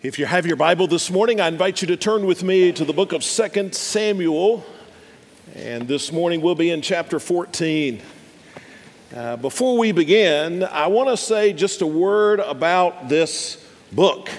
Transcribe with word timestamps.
If 0.00 0.16
you 0.16 0.26
have 0.26 0.46
your 0.46 0.54
Bible 0.54 0.86
this 0.86 1.10
morning, 1.10 1.40
I 1.40 1.48
invite 1.48 1.82
you 1.82 1.88
to 1.88 1.96
turn 1.96 2.24
with 2.24 2.44
me 2.44 2.70
to 2.70 2.84
the 2.84 2.92
book 2.92 3.12
of 3.12 3.20
2 3.20 3.72
Samuel. 3.72 4.64
And 5.56 5.88
this 5.88 6.12
morning 6.12 6.40
we'll 6.40 6.54
be 6.54 6.70
in 6.70 6.82
chapter 6.82 7.18
14. 7.18 8.00
Uh, 9.12 9.36
before 9.38 9.76
we 9.76 9.90
begin, 9.90 10.62
I 10.62 10.86
want 10.86 11.08
to 11.08 11.16
say 11.16 11.52
just 11.52 11.82
a 11.82 11.86
word 11.86 12.38
about 12.38 13.08
this 13.08 13.68
book. 13.90 14.30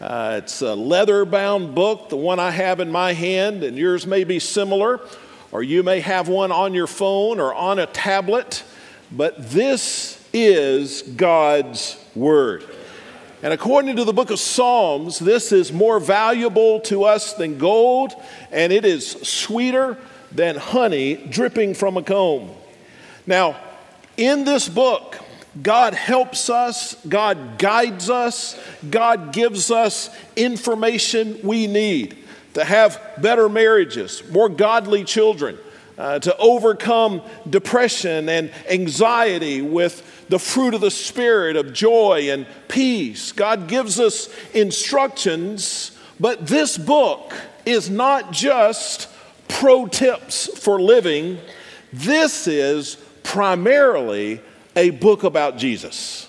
Uh, 0.00 0.40
it's 0.42 0.62
a 0.62 0.74
leather 0.74 1.26
bound 1.26 1.74
book, 1.74 2.08
the 2.08 2.16
one 2.16 2.40
I 2.40 2.50
have 2.50 2.80
in 2.80 2.90
my 2.90 3.12
hand, 3.12 3.64
and 3.64 3.76
yours 3.76 4.06
may 4.06 4.24
be 4.24 4.38
similar, 4.38 4.98
or 5.50 5.62
you 5.62 5.82
may 5.82 6.00
have 6.00 6.28
one 6.28 6.50
on 6.50 6.72
your 6.72 6.86
phone 6.86 7.38
or 7.38 7.52
on 7.52 7.78
a 7.78 7.86
tablet. 7.86 8.64
But 9.10 9.50
this 9.50 10.26
is 10.32 11.02
God's 11.02 12.02
Word. 12.14 12.64
And 13.42 13.52
according 13.52 13.96
to 13.96 14.04
the 14.04 14.12
book 14.12 14.30
of 14.30 14.38
Psalms, 14.38 15.18
this 15.18 15.50
is 15.50 15.72
more 15.72 15.98
valuable 15.98 16.78
to 16.82 17.02
us 17.02 17.34
than 17.34 17.58
gold, 17.58 18.12
and 18.52 18.72
it 18.72 18.84
is 18.84 19.10
sweeter 19.10 19.98
than 20.30 20.54
honey 20.56 21.16
dripping 21.16 21.74
from 21.74 21.96
a 21.96 22.02
comb. 22.02 22.50
Now, 23.26 23.56
in 24.16 24.44
this 24.44 24.68
book, 24.68 25.18
God 25.60 25.92
helps 25.92 26.48
us, 26.50 26.94
God 27.08 27.58
guides 27.58 28.08
us, 28.08 28.58
God 28.88 29.32
gives 29.32 29.72
us 29.72 30.08
information 30.36 31.40
we 31.42 31.66
need 31.66 32.16
to 32.54 32.64
have 32.64 33.00
better 33.18 33.48
marriages, 33.48 34.22
more 34.30 34.48
godly 34.48 35.02
children, 35.02 35.58
uh, 35.98 36.18
to 36.20 36.36
overcome 36.38 37.22
depression 37.48 38.28
and 38.28 38.50
anxiety 38.68 39.62
with 39.62 40.26
the 40.28 40.38
fruit 40.38 40.74
of 40.74 40.80
the 40.80 40.90
Spirit 40.90 41.56
of 41.56 41.72
joy 41.72 42.30
and 42.30 42.46
peace. 42.68 43.32
God 43.32 43.68
gives 43.68 44.00
us 44.00 44.28
instructions, 44.54 45.96
but 46.18 46.46
this 46.46 46.78
book 46.78 47.32
is 47.66 47.90
not 47.90 48.32
just 48.32 49.08
pro 49.48 49.86
tips 49.86 50.46
for 50.58 50.80
living, 50.80 51.38
this 51.92 52.46
is 52.46 52.96
primarily 53.22 54.40
a 54.74 54.90
book 54.90 55.24
about 55.24 55.58
Jesus. 55.58 56.28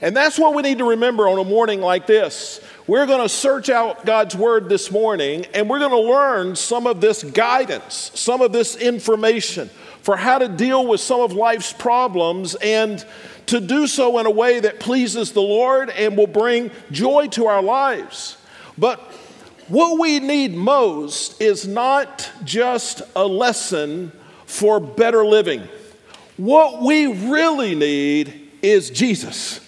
And 0.00 0.16
that's 0.16 0.38
what 0.38 0.54
we 0.54 0.62
need 0.62 0.78
to 0.78 0.90
remember 0.90 1.28
on 1.28 1.38
a 1.38 1.44
morning 1.44 1.80
like 1.80 2.06
this. 2.06 2.60
We're 2.86 3.06
going 3.06 3.22
to 3.22 3.30
search 3.30 3.70
out 3.70 4.04
God's 4.04 4.36
Word 4.36 4.68
this 4.68 4.90
morning 4.90 5.46
and 5.54 5.70
we're 5.70 5.78
going 5.78 5.90
to 5.90 6.12
learn 6.12 6.54
some 6.54 6.86
of 6.86 7.00
this 7.00 7.24
guidance, 7.24 8.10
some 8.14 8.42
of 8.42 8.52
this 8.52 8.76
information 8.76 9.70
for 10.02 10.18
how 10.18 10.36
to 10.36 10.48
deal 10.48 10.86
with 10.86 11.00
some 11.00 11.22
of 11.22 11.32
life's 11.32 11.72
problems 11.72 12.54
and 12.56 13.02
to 13.46 13.58
do 13.58 13.86
so 13.86 14.18
in 14.18 14.26
a 14.26 14.30
way 14.30 14.60
that 14.60 14.80
pleases 14.80 15.32
the 15.32 15.40
Lord 15.40 15.88
and 15.88 16.14
will 16.14 16.26
bring 16.26 16.70
joy 16.90 17.28
to 17.28 17.46
our 17.46 17.62
lives. 17.62 18.36
But 18.76 19.00
what 19.68 19.98
we 19.98 20.20
need 20.20 20.52
most 20.54 21.40
is 21.40 21.66
not 21.66 22.30
just 22.44 23.00
a 23.16 23.26
lesson 23.26 24.12
for 24.44 24.78
better 24.78 25.24
living. 25.24 25.62
What 26.36 26.82
we 26.82 27.06
really 27.30 27.74
need 27.74 28.50
is 28.60 28.90
Jesus. 28.90 29.63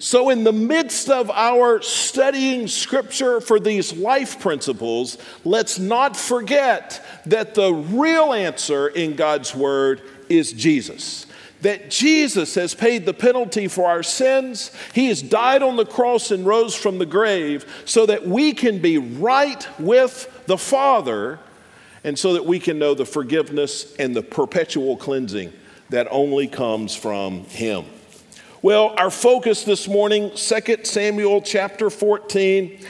So, 0.00 0.30
in 0.30 0.44
the 0.44 0.52
midst 0.52 1.10
of 1.10 1.28
our 1.30 1.82
studying 1.82 2.68
scripture 2.68 3.40
for 3.40 3.58
these 3.58 3.92
life 3.92 4.38
principles, 4.40 5.18
let's 5.44 5.78
not 5.78 6.16
forget 6.16 7.04
that 7.26 7.54
the 7.54 7.72
real 7.72 8.32
answer 8.32 8.88
in 8.88 9.16
God's 9.16 9.54
word 9.54 10.02
is 10.28 10.52
Jesus 10.52 11.26
that 11.60 11.90
Jesus 11.90 12.54
has 12.54 12.74
paid 12.74 13.04
the 13.04 13.14
penalty 13.14 13.68
for 13.68 13.88
our 13.88 14.02
sins. 14.02 14.70
He 14.94 15.08
has 15.08 15.20
died 15.22 15.62
on 15.62 15.76
the 15.76 15.84
cross 15.84 16.30
and 16.30 16.46
rose 16.46 16.74
from 16.74 16.98
the 16.98 17.06
grave 17.06 17.66
so 17.84 18.06
that 18.06 18.26
we 18.26 18.52
can 18.52 18.78
be 18.78 18.98
right 18.98 19.66
with 19.78 20.46
the 20.46 20.58
Father 20.58 21.38
and 22.04 22.18
so 22.18 22.34
that 22.34 22.44
we 22.44 22.60
can 22.60 22.78
know 22.78 22.94
the 22.94 23.04
forgiveness 23.04 23.94
and 23.96 24.14
the 24.14 24.22
perpetual 24.22 24.96
cleansing 24.96 25.52
that 25.90 26.06
only 26.10 26.46
comes 26.46 26.94
from 26.94 27.44
Him. 27.46 27.86
Well, 28.60 28.92
our 28.98 29.12
focus 29.12 29.62
this 29.62 29.86
morning, 29.86 30.32
2 30.34 30.78
Samuel 30.82 31.42
chapter 31.42 31.90
14, 31.90 32.80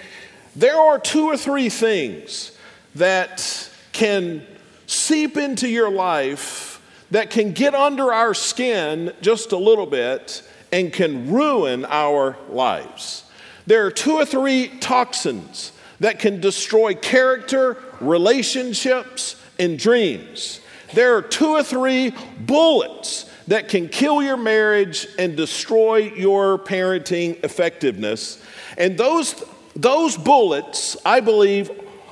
there 0.57 0.79
are 0.79 0.99
two 0.99 1.27
or 1.27 1.37
three 1.37 1.69
things 1.69 2.53
that 2.95 3.69
can 3.93 4.47
seep 4.87 5.37
into 5.37 5.69
your 5.69 5.91
life 5.91 6.81
that 7.11 7.29
can 7.29 7.53
get 7.53 7.75
under 7.75 8.15
our 8.15 8.33
skin 8.33 9.13
just 9.21 9.53
a 9.53 9.59
little 9.59 9.85
bit 9.85 10.43
and 10.73 10.91
can 10.91 11.31
ruin 11.31 11.85
our 11.85 12.39
lives. 12.49 13.25
There 13.67 13.85
are 13.85 13.91
two 13.91 14.15
or 14.15 14.25
three 14.25 14.69
toxins 14.81 15.73
that 16.01 16.19
can 16.19 16.41
destroy 16.41 16.95
character, 16.95 17.77
relationships, 18.01 19.37
and 19.59 19.79
dreams. 19.79 20.61
There 20.95 21.15
are 21.19 21.23
two 21.23 21.51
or 21.51 21.63
three 21.63 22.15
bullets 22.41 23.28
that 23.49 23.69
can 23.69 23.89
kill 23.89 24.23
your 24.23 24.37
marriage 24.37 25.07
and 25.19 25.37
destroy 25.37 25.97
your 25.97 26.59
parenting 26.59 27.43
effectiveness. 27.43 28.43
And 28.77 28.97
those, 28.99 29.43
those 29.75 30.17
bullets, 30.17 30.97
I 31.05 31.21
believe, 31.21 31.71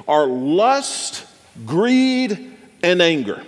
are 0.08 0.26
lust, 0.26 1.26
greed, 1.66 2.56
and 2.82 3.02
anger. 3.02 3.44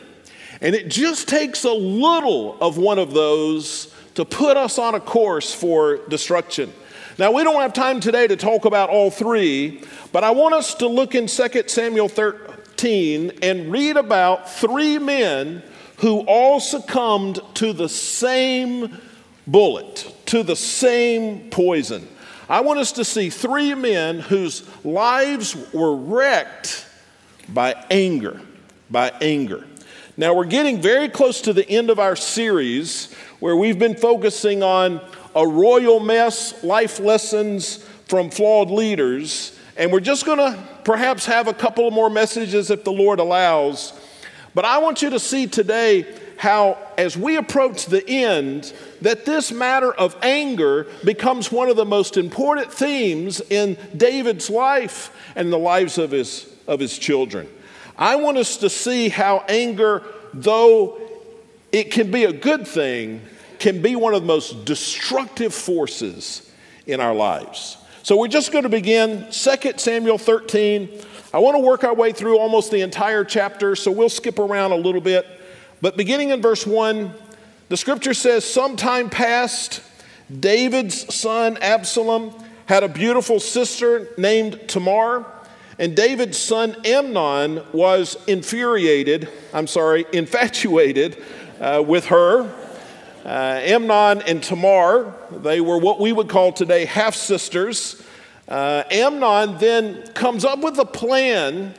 And 0.61 0.75
it 0.75 0.89
just 0.89 1.29
takes 1.29 1.65
a 1.65 1.73
little 1.73 2.59
of 2.61 2.77
one 2.77 2.99
of 2.99 3.15
those 3.15 3.95
to 4.15 4.25
put 4.25 4.57
us 4.57 4.79
on 4.79 4.95
a 4.95 5.01
course 5.01 5.55
for 5.55 5.99
destruction. 6.09 6.73
Now, 7.19 7.33
we 7.33 7.43
don't 7.43 7.61
have 7.61 7.73
time 7.73 8.01
today 8.01 8.27
to 8.27 8.37
talk 8.37 8.67
about 8.67 8.91
all 8.91 9.11
three, 9.11 9.83
but 10.13 10.25
I 10.25 10.31
want 10.33 10.55
us 10.55 10.75
to 10.75 10.89
look 10.89 11.15
in 11.15 11.27
2 11.27 11.65
Samuel 11.69 12.09
13 12.09 13.39
and 13.43 13.73
read 13.73 13.97
about 13.97 14.51
three 14.51 14.99
men 14.99 15.63
who 15.99 16.21
all 16.21 16.61
succumbed 16.61 17.41
to 17.55 17.73
the 17.73 17.89
same 17.89 18.99
bullet, 19.47 20.15
to 20.27 20.43
the 20.43 20.57
same 20.57 21.51
poison. 21.51 22.07
I 22.49 22.61
want 22.61 22.79
us 22.79 22.93
to 22.93 23.05
see 23.05 23.31
three 23.31 23.75
men 23.75 24.21
whose 24.21 24.63
lives 24.85 25.57
were 25.73 25.95
wrecked 25.95 26.87
by 27.49 27.75
anger, 27.91 28.41
by 28.91 29.13
anger. 29.21 29.65
Now, 30.17 30.35
we're 30.35 30.47
getting 30.47 30.81
very 30.81 31.09
close 31.09 31.41
to 31.43 31.53
the 31.53 31.69
end 31.69 31.91
of 31.91 31.99
our 31.99 32.17
series 32.17 33.13
where 33.39 33.55
we've 33.55 33.79
been 33.79 33.95
focusing 33.95 34.63
on 34.63 35.01
a 35.35 35.47
royal 35.47 36.01
mess, 36.01 36.65
life 36.65 36.99
lessons 36.99 37.85
from 38.09 38.31
flawed 38.31 38.71
leaders. 38.71 39.57
And 39.77 39.93
we're 39.93 40.01
just 40.01 40.27
going 40.27 40.39
to 40.39 40.59
perhaps 40.85 41.27
have 41.27 41.47
a 41.49 41.55
couple 41.55 41.89
more 41.91 42.11
messages 42.11 42.71
if 42.71 42.83
the 42.83 42.93
Lord 42.93 43.21
allows. 43.21 43.93
But 44.59 44.65
I 44.65 44.79
want 44.79 45.03
you 45.03 45.11
to 45.11 45.21
see 45.21 45.47
today 45.47 46.05
how, 46.37 46.79
as 46.99 47.17
we 47.17 47.37
approach 47.37 47.87
the 47.87 48.05
end, 48.11 48.73
that 49.03 49.25
this 49.25 49.53
matter 49.53 49.93
of 49.93 50.17
anger 50.21 50.89
becomes 51.05 51.53
one 51.53 51.69
of 51.69 51.77
the 51.77 51.85
most 51.85 52.17
important 52.17 52.73
themes 52.73 53.41
in 53.51 53.79
David's 53.97 54.51
life 54.51 55.17
and 55.37 55.53
the 55.53 55.59
lives 55.61 55.97
of 55.97 56.11
his, 56.11 56.53
of 56.67 56.81
his 56.81 56.99
children. 56.99 57.49
I 57.97 58.17
want 58.17 58.37
us 58.37 58.57
to 58.57 58.69
see 58.69 59.11
how 59.11 59.45
anger, 59.49 60.03
though 60.35 61.01
it 61.71 61.93
can 61.93 62.11
be 62.11 62.25
a 62.25 62.33
good 62.33 62.67
thing, 62.67 63.23
can 63.61 63.81
be 63.81 63.95
one 63.95 64.13
of 64.13 64.23
the 64.23 64.27
most 64.27 64.65
destructive 64.65 65.55
forces 65.55 66.51
in 66.85 66.99
our 66.99 67.15
lives. 67.15 67.77
So 68.03 68.17
we're 68.17 68.27
just 68.27 68.51
going 68.51 68.65
to 68.65 68.69
begin 68.69 69.29
2 69.31 69.75
Samuel 69.77 70.19
13. 70.19 70.89
I 71.39 71.41
want 71.41 71.55
to 71.55 71.61
work 71.61 71.85
our 71.85 71.95
way 71.95 72.11
through 72.11 72.37
almost 72.37 72.73
the 72.73 72.81
entire 72.81 73.23
chapter, 73.23 73.77
so 73.77 73.93
we'll 73.93 74.09
skip 74.09 74.41
around 74.41 74.73
a 74.73 74.77
little 74.77 75.01
bit. 75.01 75.25
But 75.81 75.97
beginning 75.97 76.31
in 76.31 76.43
verse 76.43 76.67
1, 76.67 77.15
the 77.69 77.77
scripture 77.77 78.13
says, 78.13 78.45
Sometime 78.45 79.09
past, 79.09 79.81
David's 80.41 81.15
son 81.15 81.57
Absalom 81.59 82.35
had 82.67 82.83
a 82.83 82.89
beautiful 82.89 83.39
sister 83.39 84.09
named 84.19 84.63
Tamar. 84.67 85.25
And 85.79 85.95
David's 85.95 86.39
son 86.39 86.75
Amnon 86.85 87.63
was 87.73 88.17
infuriated, 88.27 89.29
I'm 89.55 89.69
sorry, 89.69 90.07
infatuated 90.13 91.23
uh, 91.61 91.85
with 91.87 92.07
her. 92.07 92.53
Uh, 93.25 93.61
Amnon 93.63 94.23
and 94.23 94.43
Tamar, 94.43 95.15
they 95.31 95.61
were 95.61 95.79
what 95.79 96.01
we 96.01 96.13
would 96.13 96.29
call 96.29 96.51
today 96.51 96.85
half 96.85 97.15
sisters. 97.15 98.03
Uh, 98.49 98.83
Amnon 98.91 99.59
then 99.59 100.07
comes 100.15 100.43
up 100.43 100.61
with 100.61 100.79
a 100.79 100.85
plan, 100.87 101.75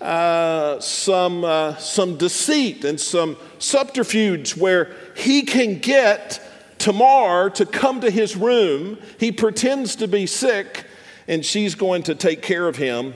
uh, 0.00 0.78
some, 0.78 1.44
uh, 1.44 1.74
some 1.76 2.16
deceit 2.16 2.84
and 2.84 3.00
some 3.00 3.36
subterfuge 3.58 4.56
where 4.56 4.94
he 5.16 5.42
can 5.42 5.80
get 5.80 6.40
Tamar 6.78 7.50
to 7.50 7.66
come 7.66 8.00
to 8.00 8.10
his 8.10 8.36
room. 8.36 8.98
He 9.18 9.32
pretends 9.32 9.96
to 9.96 10.06
be 10.06 10.26
sick, 10.26 10.84
and 11.26 11.44
she's 11.44 11.74
going 11.74 12.04
to 12.04 12.14
take 12.14 12.40
care 12.40 12.68
of 12.68 12.76
him. 12.76 13.14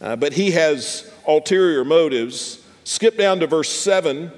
Uh, 0.00 0.16
but 0.16 0.34
he 0.34 0.50
has 0.50 1.10
ulterior 1.26 1.86
motives. 1.86 2.62
Skip 2.84 3.16
down 3.16 3.40
to 3.40 3.46
verse 3.46 3.70
7. 3.70 4.30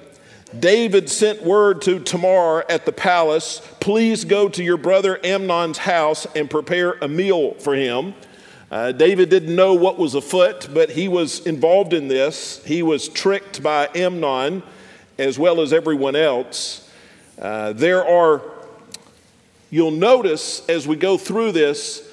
David 0.61 1.09
sent 1.09 1.43
word 1.43 1.83
to 1.83 1.99
Tamar 2.01 2.65
at 2.69 2.85
the 2.85 2.93
palace, 2.93 3.61
please 3.81 4.25
go 4.25 4.49
to 4.49 4.63
your 4.63 4.77
brother 4.77 5.19
Amnon's 5.25 5.79
house 5.79 6.27
and 6.37 6.51
prepare 6.51 6.93
a 7.01 7.09
meal 7.09 7.55
for 7.55 7.75
him. 7.75 8.15
Uh, 8.71 8.93
David 8.93 9.31
didn't 9.31 9.55
know 9.55 9.75
what 9.75 9.99
was 9.99 10.15
afoot, 10.15 10.69
but 10.73 10.91
he 10.91 11.09
was 11.09 11.45
involved 11.47 11.93
in 11.93 12.09
this. 12.09 12.65
He 12.65 12.83
was 12.83 13.09
tricked 13.09 13.63
by 13.63 13.89
Amnon 13.95 14.63
as 15.19 15.39
well 15.39 15.61
as 15.61 15.73
everyone 15.73 16.17
else. 16.17 16.91
Uh, 17.41 17.73
there 17.73 18.07
are, 18.07 18.43
you'll 19.71 19.91
notice 19.91 20.67
as 20.69 20.87
we 20.87 20.97
go 20.97 21.17
through 21.17 21.53
this, 21.53 22.07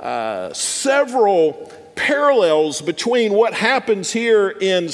uh, 0.00 0.52
several 0.52 1.72
parallels 1.94 2.82
between 2.82 3.32
what 3.32 3.52
happens 3.52 4.12
here 4.12 4.48
in 4.48 4.88
2 4.88 4.90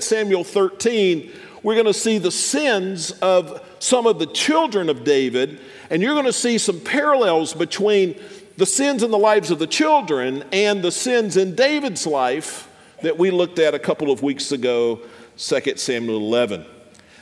Samuel 0.00 0.44
13. 0.44 1.30
We're 1.62 1.74
going 1.74 1.86
to 1.86 1.94
see 1.94 2.18
the 2.18 2.30
sins 2.30 3.10
of 3.20 3.62
some 3.80 4.06
of 4.06 4.18
the 4.18 4.26
children 4.26 4.88
of 4.88 5.04
David, 5.04 5.60
and 5.90 6.00
you're 6.00 6.14
going 6.14 6.26
to 6.26 6.32
see 6.32 6.56
some 6.56 6.80
parallels 6.80 7.52
between 7.52 8.18
the 8.56 8.64
sins 8.64 9.02
in 9.02 9.10
the 9.10 9.18
lives 9.18 9.50
of 9.50 9.58
the 9.58 9.66
children 9.66 10.44
and 10.52 10.82
the 10.82 10.92
sins 10.92 11.36
in 11.36 11.54
David's 11.54 12.06
life 12.06 12.68
that 13.02 13.18
we 13.18 13.30
looked 13.30 13.58
at 13.58 13.74
a 13.74 13.78
couple 13.78 14.10
of 14.10 14.22
weeks 14.22 14.52
ago, 14.52 15.00
2 15.36 15.76
Samuel 15.76 16.16
11. 16.16 16.64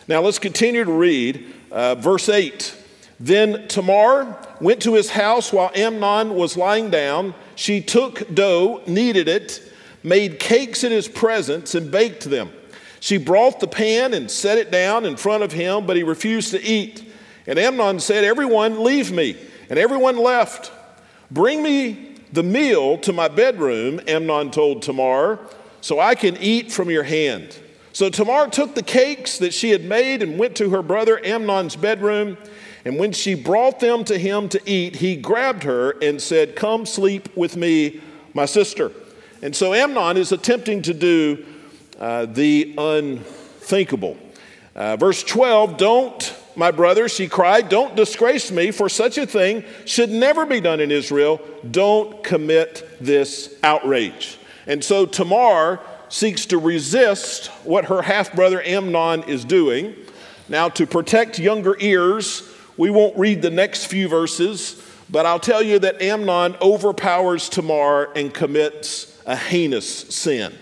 Now 0.07 0.21
let's 0.21 0.39
continue 0.39 0.85
to 0.85 0.93
read 0.93 1.53
uh, 1.71 1.97
verse 1.97 2.29
8. 2.29 2.77
Then 3.21 3.67
Tamar 3.67 4.37
went 4.61 4.83
to 4.83 4.95
his 4.95 5.11
house 5.11 5.53
while 5.53 5.73
Amnon 5.75 6.35
was 6.35 6.57
lying 6.57 6.91
down. 6.91 7.35
She 7.57 7.81
took 7.81 8.33
dough, 8.33 8.83
kneaded 8.87 9.27
it, 9.27 9.73
made 10.05 10.39
cakes 10.39 10.85
in 10.85 10.93
his 10.93 11.09
presence, 11.09 11.75
and 11.75 11.91
baked 11.91 12.25
them. 12.25 12.51
She 13.01 13.19
brought 13.19 13.61
the 13.61 13.69
pan 13.69 14.15
and 14.15 14.31
set 14.31 14.59
it 14.59 14.71
down 14.71 15.05
in 15.05 15.17
front 15.17 15.43
of 15.43 15.53
him, 15.53 15.87
but 15.87 15.97
he 15.97 16.03
refused 16.03 16.51
to 16.53 16.63
eat. 16.63 17.05
And 17.47 17.59
Amnon 17.59 18.01
said, 18.01 18.25
Everyone, 18.25 18.83
leave 18.83 19.13
me. 19.13 19.37
And 19.71 19.79
everyone 19.79 20.17
left. 20.17 20.73
Bring 21.31 21.63
me 21.63 22.17
the 22.33 22.43
meal 22.43 22.99
to 22.99 23.13
my 23.13 23.29
bedroom, 23.29 24.01
Amnon 24.07 24.51
told 24.51 24.83
Tamar, 24.83 25.39
so 25.81 26.01
I 26.01 26.15
can 26.15 26.37
eat 26.39 26.73
from 26.73 26.91
your 26.91 27.05
hand. 27.05 27.59
So 27.93 28.11
Tamar 28.11 28.49
took 28.49 28.75
the 28.75 28.83
cakes 28.83 29.39
that 29.39 29.53
she 29.53 29.71
had 29.71 29.85
made 29.85 30.23
and 30.23 30.39
went 30.39 30.57
to 30.57 30.71
her 30.71 30.83
brother 30.83 31.25
Amnon's 31.25 31.77
bedroom. 31.77 32.37
And 32.85 32.99
when 32.99 33.13
she 33.13 33.35
brought 33.35 33.81
them 33.81 34.05
to 34.05 34.19
him 34.19 34.49
to 34.51 34.61
eat, 34.71 34.97
he 34.97 35.17
grabbed 35.17 35.65
her 35.65 35.93
and 36.03 36.21
said, 36.23 36.55
Come 36.55 36.87
sleep 36.87 37.37
with 37.37 37.57
me, 37.57 38.01
my 38.35 38.45
sister. 38.45 38.93
And 39.43 39.55
so 39.55 39.75
Amnon 39.75 40.17
is 40.17 40.33
attempting 40.33 40.83
to 40.83 40.95
do 40.95 41.45
uh, 41.99 42.27
the 42.27 42.75
unthinkable. 42.79 44.17
Uh, 44.75 44.97
verse 44.97 45.23
12, 45.25 45.77
don't 45.77 46.35
my 46.59 46.73
brother, 46.73 47.09
she 47.09 47.29
cried, 47.29 47.69
don't 47.69 47.95
disgrace 47.95 48.51
me, 48.51 48.73
for 48.73 48.89
such 48.89 49.17
a 49.17 49.27
thing 49.27 49.63
should 49.85 50.11
never 50.11 50.45
be 50.45 50.61
done 50.61 50.81
in 50.81 50.91
Israel. 50.91 51.41
Don't 51.71 52.25
commit 52.25 52.85
this 53.01 53.57
outrage. 53.63 54.39
And 54.67 54.83
so 54.83 55.07
Tamar 55.07 55.79
seeks 56.09 56.47
to 56.47 56.59
resist 56.59 57.47
what 57.63 57.85
her 57.85 58.03
half 58.03 58.35
brother 58.35 58.61
Amnon 58.61 59.23
is 59.29 59.45
doing. 59.45 59.95
Now, 60.49 60.69
to 60.71 60.85
protect 60.85 61.39
younger 61.39 61.77
ears, 61.79 62.43
we 62.77 62.91
won't 62.91 63.17
read 63.17 63.41
the 63.41 63.51
next 63.51 63.87
few 63.87 64.09
verses, 64.09 64.83
but 65.09 65.27
I'll 65.27 65.39
tell 65.39 65.63
you 65.63 65.79
that 65.79 66.03
Amnon 66.03 66.57
overpowers 66.61 67.49
Tamar 67.49 68.11
and 68.17 68.35
commits 68.35 69.17
a 69.27 69.37
heinous 69.37 69.89
sin. 69.89 70.53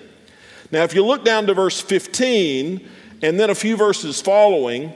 Now, 0.71 0.83
if 0.83 0.95
you 0.95 1.05
look 1.05 1.25
down 1.25 1.47
to 1.47 1.55
verse 1.55 1.81
15 1.81 2.87
and 3.23 3.39
then 3.39 3.51
a 3.51 3.55
few 3.55 3.77
verses 3.77 4.21
following, 4.21 4.93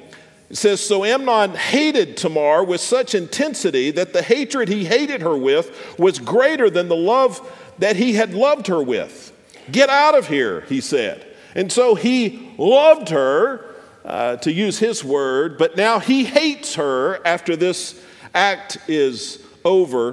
it 0.49 0.57
says, 0.57 0.81
So 0.81 1.05
Amnon 1.05 1.55
hated 1.55 2.17
Tamar 2.17 2.65
with 2.65 2.81
such 2.81 3.15
intensity 3.15 3.91
that 3.93 4.13
the 4.13 4.23
hatred 4.23 4.69
he 4.69 4.85
hated 4.85 5.23
her 5.23 5.37
with 5.37 5.97
was 5.99 6.19
greater 6.19 6.69
than 6.71 6.89
the 6.89 6.97
love 6.97 7.41
that 7.79 7.97
he 7.97 8.15
had 8.15 8.35
loved 8.35 8.67
her 8.67 8.83
with. 8.83 9.33
Get 9.71 9.89
out 9.89 10.17
of 10.17 10.27
here, 10.27 10.63
he 10.63 10.81
said. 10.81 11.27
And 11.55 11.71
so 11.71 11.95
he 11.95 12.53
loved 12.59 13.09
her, 13.11 13.75
uh, 14.05 14.37
to 14.39 14.53
use 14.53 14.79
his 14.79 15.05
word, 15.05 15.59
but 15.59 15.77
now 15.77 15.99
he 15.99 16.25
hates 16.25 16.75
her 16.75 17.25
after 17.27 17.55
this 17.55 18.03
act 18.35 18.79
is 18.89 19.45
over. 19.65 20.11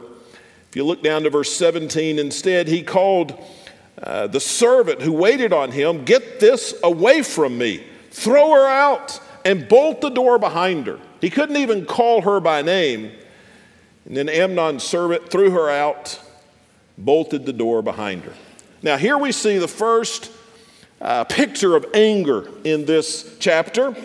If 0.70 0.76
you 0.76 0.84
look 0.84 1.02
down 1.02 1.24
to 1.24 1.30
verse 1.30 1.56
17, 1.56 2.20
instead, 2.20 2.68
he 2.68 2.84
called 2.84 3.34
uh, 4.02 4.28
the 4.28 4.40
servant 4.40 5.02
who 5.02 5.12
waited 5.12 5.52
on 5.52 5.72
him, 5.72 6.06
Get 6.06 6.40
this 6.40 6.76
away 6.84 7.24
from 7.24 7.58
me, 7.58 7.84
throw 8.12 8.52
her 8.52 8.68
out 8.68 9.20
and 9.44 9.68
bolt 9.68 10.02
the 10.02 10.10
door 10.10 10.38
behind 10.38 10.88
her. 10.88 11.00
He 11.22 11.30
couldn't 11.30 11.58
even 11.58 11.86
call 11.86 12.22
her 12.22 12.40
by 12.40 12.62
name. 12.62 13.12
And 14.06 14.16
then 14.16 14.30
Amnon's 14.30 14.84
servant 14.84 15.30
threw 15.30 15.52
her 15.52 15.70
out, 15.70 16.20
bolted 16.98 17.46
the 17.46 17.54
door 17.54 17.82
behind 17.82 18.24
her. 18.24 18.34
Now, 18.84 18.98
here 18.98 19.18
we 19.18 19.32
see 19.32 19.58
the 19.58 19.68
first 19.68 20.32
uh, 21.02 21.24
picture 21.26 21.76
of 21.76 21.86
anger 21.94 22.50
in 22.64 22.86
this 22.86 23.36
chapter. 23.40 23.96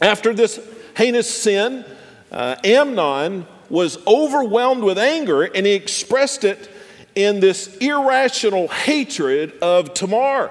After 0.00 0.32
this 0.32 0.60
heinous 0.96 1.32
sin, 1.32 1.84
uh, 2.32 2.56
Amnon 2.64 3.46
was 3.70 3.98
overwhelmed 4.06 4.82
with 4.82 4.98
anger 4.98 5.44
and 5.44 5.66
he 5.66 5.72
expressed 5.72 6.44
it 6.44 6.70
in 7.14 7.40
this 7.40 7.76
irrational 7.78 8.68
hatred 8.68 9.58
of 9.60 9.94
Tamar. 9.94 10.50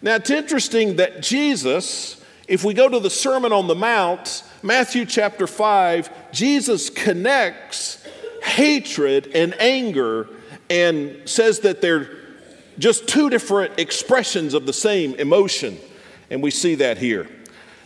Now, 0.00 0.16
it's 0.16 0.30
interesting 0.30 0.96
that 0.96 1.22
Jesus 1.22 2.22
if 2.48 2.64
we 2.64 2.74
go 2.74 2.88
to 2.88 2.98
the 2.98 3.08
Sermon 3.08 3.52
on 3.52 3.66
the 3.66 3.74
Mount, 3.74 4.42
Matthew 4.62 5.06
chapter 5.06 5.46
5, 5.46 6.32
Jesus 6.32 6.90
connects 6.90 8.06
hatred 8.42 9.30
and 9.34 9.58
anger 9.60 10.28
and 10.68 11.16
says 11.24 11.60
that 11.60 11.80
they're 11.80 12.10
just 12.78 13.06
two 13.06 13.30
different 13.30 13.78
expressions 13.78 14.54
of 14.54 14.66
the 14.66 14.72
same 14.72 15.14
emotion. 15.14 15.78
And 16.30 16.42
we 16.42 16.50
see 16.50 16.74
that 16.76 16.98
here. 16.98 17.28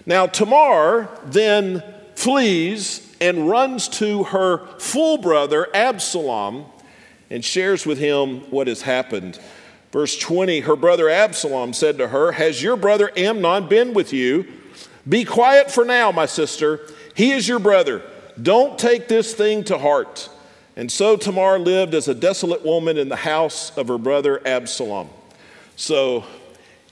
Now, 0.07 0.27
Tamar 0.27 1.11
then 1.27 1.83
flees 2.15 3.15
and 3.21 3.49
runs 3.49 3.89
to 3.89 4.25
her 4.25 4.67
full 4.79 5.19
brother 5.19 5.69
Absalom 5.75 6.65
and 7.31 7.45
shares 7.45 7.87
with 7.87 7.99
him 7.99 8.41
what 8.51 8.67
has 8.67 8.83
happened. 8.83 9.39
Verse 9.93 10.19
20 10.19 10.61
Her 10.61 10.77
brother 10.77 11.09
Absalom 11.09 11.73
said 11.73 11.99
to 11.99 12.09
her, 12.09 12.33
Has 12.33 12.63
your 12.63 12.77
brother 12.77 13.11
Amnon 13.17 13.69
been 13.69 13.95
with 13.95 14.13
you? 14.13 14.47
Be 15.09 15.25
quiet 15.25 15.71
for 15.71 15.85
now, 15.85 16.11
my 16.13 16.27
sister. 16.27 16.81
He 17.15 17.33
is 17.33 17.47
your 17.47 17.59
brother. 17.59 18.03
Don't 18.41 18.79
take 18.79 19.09
this 19.09 19.35
thing 19.35 19.65
to 19.65 19.79
heart. 19.79 20.29
And 20.77 20.93
so 20.93 21.17
Tamar 21.17 21.59
lived 21.59 21.95
as 21.95 22.09
a 22.09 22.15
desolate 22.15 22.65
woman 22.65 22.99
in 22.99 23.09
the 23.09 23.17
house 23.17 23.77
of 23.79 23.89
her 23.89 23.97
brother 23.97 24.47
Absalom. 24.47 25.09
So 25.77 26.25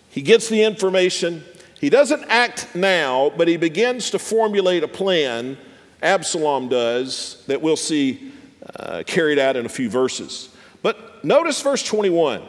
he 0.09 0.23
gets 0.23 0.49
the 0.49 0.63
information. 0.63 1.45
He 1.79 1.91
doesn't 1.91 2.25
act 2.29 2.75
now, 2.75 3.33
but 3.37 3.49
he 3.49 3.59
begins 3.59 4.11
to 4.11 4.19
formulate 4.19 4.83
a 4.83 4.89
plan, 4.89 5.59
Absalom 6.03 6.69
does, 6.69 7.43
that 7.47 7.61
we'll 7.61 7.77
see 7.77 8.33
uh, 8.79 9.03
carried 9.07 9.39
out 9.39 9.57
in 9.57 9.67
a 9.67 9.69
few 9.69 9.89
verses. 9.89 10.49
But 10.83 11.25
notice 11.25 11.61
verse 11.63 11.83
21. 11.83 12.43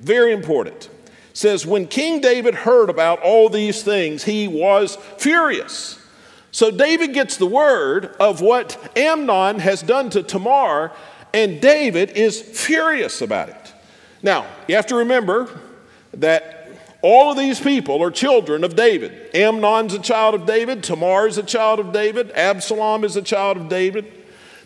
Very 0.00 0.32
important. 0.32 0.88
says, 1.32 1.66
When 1.66 1.86
King 1.86 2.20
David 2.20 2.54
heard 2.54 2.90
about 2.90 3.20
all 3.22 3.48
these 3.48 3.82
things, 3.82 4.24
he 4.24 4.48
was 4.48 4.96
furious. 5.18 5.98
So 6.52 6.70
David 6.70 7.12
gets 7.12 7.36
the 7.36 7.46
word 7.46 8.16
of 8.18 8.40
what 8.40 8.96
Amnon 8.96 9.58
has 9.58 9.82
done 9.82 10.08
to 10.10 10.22
Tamar, 10.22 10.92
and 11.34 11.60
David 11.60 12.12
is 12.12 12.40
furious 12.40 13.20
about 13.20 13.50
it. 13.50 13.74
Now, 14.22 14.46
you 14.66 14.76
have 14.76 14.86
to 14.86 14.96
remember 14.96 15.50
that 16.14 16.70
all 17.02 17.32
of 17.32 17.38
these 17.38 17.60
people 17.60 18.02
are 18.02 18.10
children 18.10 18.64
of 18.64 18.74
David. 18.74 19.34
Amnon's 19.34 19.92
a 19.92 19.98
child 19.98 20.34
of 20.34 20.46
David, 20.46 20.82
Tamar 20.82 21.26
is 21.26 21.36
a 21.36 21.42
child 21.42 21.78
of 21.78 21.92
David, 21.92 22.32
Absalom 22.32 23.04
is 23.04 23.16
a 23.16 23.22
child 23.22 23.58
of 23.58 23.68
David. 23.68 24.10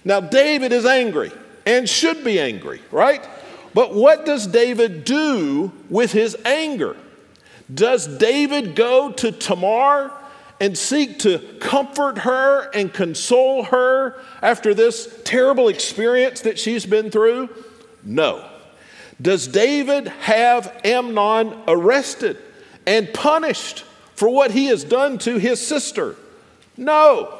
Now, 0.04 0.20
David 0.20 0.72
is 0.72 0.86
angry 0.86 1.32
and 1.66 1.88
should 1.88 2.24
be 2.24 2.40
angry, 2.40 2.80
right? 2.90 3.26
But 3.74 3.94
what 3.94 4.26
does 4.26 4.46
David 4.46 5.04
do 5.04 5.72
with 5.88 6.12
his 6.12 6.36
anger? 6.44 6.96
Does 7.72 8.06
David 8.18 8.74
go 8.74 9.12
to 9.12 9.30
Tamar 9.30 10.12
and 10.58 10.76
seek 10.76 11.20
to 11.20 11.38
comfort 11.60 12.18
her 12.18 12.70
and 12.74 12.92
console 12.92 13.64
her 13.64 14.20
after 14.42 14.74
this 14.74 15.20
terrible 15.24 15.68
experience 15.68 16.40
that 16.42 16.58
she's 16.58 16.84
been 16.84 17.10
through? 17.10 17.48
No. 18.02 18.44
Does 19.20 19.46
David 19.46 20.08
have 20.08 20.80
Amnon 20.84 21.56
arrested 21.68 22.38
and 22.86 23.12
punished 23.12 23.84
for 24.14 24.28
what 24.28 24.50
he 24.50 24.66
has 24.66 24.82
done 24.82 25.18
to 25.18 25.38
his 25.38 25.64
sister? 25.64 26.16
No. 26.76 27.39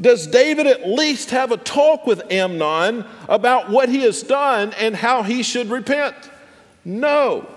Does 0.00 0.26
David 0.26 0.66
at 0.66 0.88
least 0.88 1.30
have 1.30 1.52
a 1.52 1.56
talk 1.56 2.06
with 2.06 2.30
Amnon 2.30 3.04
about 3.28 3.70
what 3.70 3.88
he 3.88 4.02
has 4.02 4.22
done 4.22 4.74
and 4.74 4.94
how 4.94 5.22
he 5.22 5.42
should 5.42 5.70
repent? 5.70 6.14
No. 6.84 7.48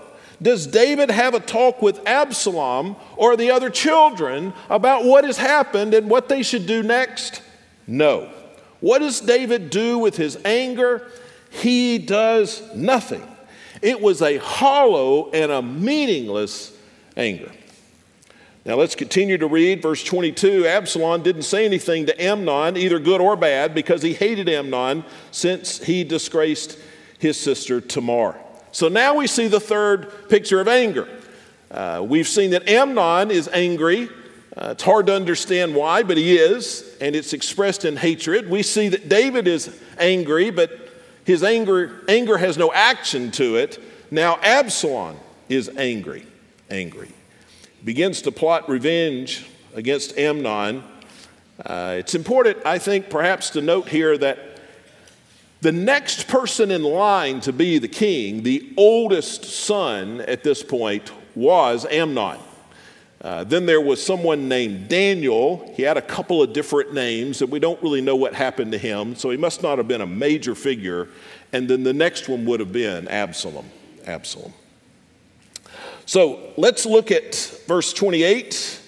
Does 0.42 0.66
David 0.66 1.10
have 1.10 1.34
a 1.34 1.40
talk 1.40 1.82
with 1.82 2.00
Absalom 2.06 2.96
or 3.16 3.36
the 3.36 3.50
other 3.50 3.68
children 3.68 4.54
about 4.70 5.04
what 5.04 5.24
has 5.24 5.36
happened 5.36 5.92
and 5.92 6.08
what 6.08 6.30
they 6.30 6.42
should 6.42 6.66
do 6.66 6.82
next? 6.82 7.42
No. 7.86 8.30
What 8.80 9.00
does 9.00 9.20
David 9.20 9.68
do 9.68 9.98
with 9.98 10.16
his 10.16 10.38
anger? 10.44 11.06
He 11.50 11.98
does 11.98 12.62
nothing. 12.74 13.22
It 13.82 14.00
was 14.00 14.22
a 14.22 14.38
hollow 14.38 15.30
and 15.30 15.52
a 15.52 15.60
meaningless 15.60 16.74
anger. 17.16 17.50
Now 18.64 18.74
let's 18.74 18.94
continue 18.94 19.38
to 19.38 19.46
read 19.46 19.80
verse 19.80 20.04
22. 20.04 20.66
Absalom 20.66 21.22
didn't 21.22 21.42
say 21.42 21.64
anything 21.64 22.06
to 22.06 22.22
Amnon, 22.22 22.76
either 22.76 22.98
good 22.98 23.20
or 23.20 23.34
bad, 23.34 23.74
because 23.74 24.02
he 24.02 24.12
hated 24.12 24.48
Amnon 24.48 25.04
since 25.30 25.82
he 25.82 26.04
disgraced 26.04 26.78
his 27.18 27.38
sister 27.38 27.80
Tamar. 27.80 28.36
So 28.72 28.88
now 28.88 29.14
we 29.14 29.26
see 29.26 29.48
the 29.48 29.60
third 29.60 30.28
picture 30.28 30.60
of 30.60 30.68
anger. 30.68 31.08
Uh, 31.70 32.04
we've 32.06 32.28
seen 32.28 32.50
that 32.50 32.68
Amnon 32.68 33.30
is 33.30 33.48
angry. 33.48 34.10
Uh, 34.56 34.70
it's 34.72 34.82
hard 34.82 35.06
to 35.06 35.14
understand 35.14 35.74
why, 35.74 36.02
but 36.02 36.18
he 36.18 36.36
is, 36.36 36.96
and 37.00 37.16
it's 37.16 37.32
expressed 37.32 37.84
in 37.86 37.96
hatred. 37.96 38.50
We 38.50 38.62
see 38.62 38.88
that 38.88 39.08
David 39.08 39.48
is 39.48 39.74
angry, 39.98 40.50
but 40.50 40.70
his 41.24 41.42
anger, 41.42 42.02
anger 42.08 42.36
has 42.36 42.58
no 42.58 42.72
action 42.72 43.30
to 43.32 43.56
it. 43.56 43.82
Now 44.10 44.38
Absalom 44.42 45.16
is 45.48 45.70
angry, 45.76 46.26
angry. 46.68 47.12
Begins 47.84 48.22
to 48.22 48.32
plot 48.32 48.68
revenge 48.68 49.46
against 49.74 50.18
Amnon. 50.18 50.82
Uh, 51.64 51.96
it's 51.98 52.14
important, 52.14 52.58
I 52.64 52.78
think, 52.78 53.08
perhaps 53.08 53.50
to 53.50 53.62
note 53.62 53.88
here 53.88 54.18
that 54.18 54.38
the 55.62 55.72
next 55.72 56.28
person 56.28 56.70
in 56.70 56.82
line 56.82 57.40
to 57.40 57.52
be 57.52 57.78
the 57.78 57.88
king, 57.88 58.42
the 58.42 58.72
oldest 58.76 59.44
son 59.44 60.20
at 60.22 60.42
this 60.42 60.62
point, 60.62 61.10
was 61.34 61.86
Amnon. 61.86 62.38
Uh, 63.22 63.44
then 63.44 63.66
there 63.66 63.80
was 63.80 64.04
someone 64.04 64.48
named 64.48 64.88
Daniel. 64.88 65.72
He 65.74 65.82
had 65.82 65.96
a 65.96 66.02
couple 66.02 66.42
of 66.42 66.52
different 66.52 66.94
names, 66.94 67.42
and 67.42 67.50
we 67.50 67.60
don't 67.60 67.82
really 67.82 68.00
know 68.00 68.16
what 68.16 68.34
happened 68.34 68.72
to 68.72 68.78
him, 68.78 69.14
so 69.14 69.30
he 69.30 69.36
must 69.36 69.62
not 69.62 69.78
have 69.78 69.86
been 69.88 70.00
a 70.00 70.06
major 70.06 70.54
figure. 70.54 71.08
And 71.52 71.68
then 71.68 71.82
the 71.82 71.92
next 71.92 72.28
one 72.28 72.46
would 72.46 72.60
have 72.60 72.72
been 72.72 73.08
Absalom. 73.08 73.66
Absalom. 74.06 74.54
So 76.10 76.40
let's 76.56 76.86
look 76.86 77.12
at 77.12 77.36
verse 77.68 77.92
28 77.92 78.80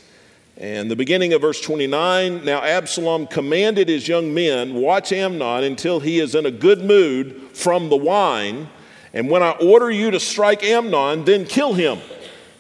and 0.56 0.90
the 0.90 0.96
beginning 0.96 1.34
of 1.34 1.40
verse 1.40 1.60
29. 1.60 2.44
Now 2.44 2.64
Absalom 2.64 3.28
commanded 3.28 3.88
his 3.88 4.08
young 4.08 4.34
men, 4.34 4.74
Watch 4.74 5.12
Amnon 5.12 5.62
until 5.62 6.00
he 6.00 6.18
is 6.18 6.34
in 6.34 6.46
a 6.46 6.50
good 6.50 6.82
mood 6.82 7.40
from 7.52 7.90
the 7.90 7.96
wine, 7.96 8.68
and 9.14 9.30
when 9.30 9.40
I 9.40 9.52
order 9.52 9.88
you 9.88 10.10
to 10.10 10.18
strike 10.18 10.64
Amnon, 10.64 11.24
then 11.24 11.44
kill 11.44 11.74
him. 11.74 12.00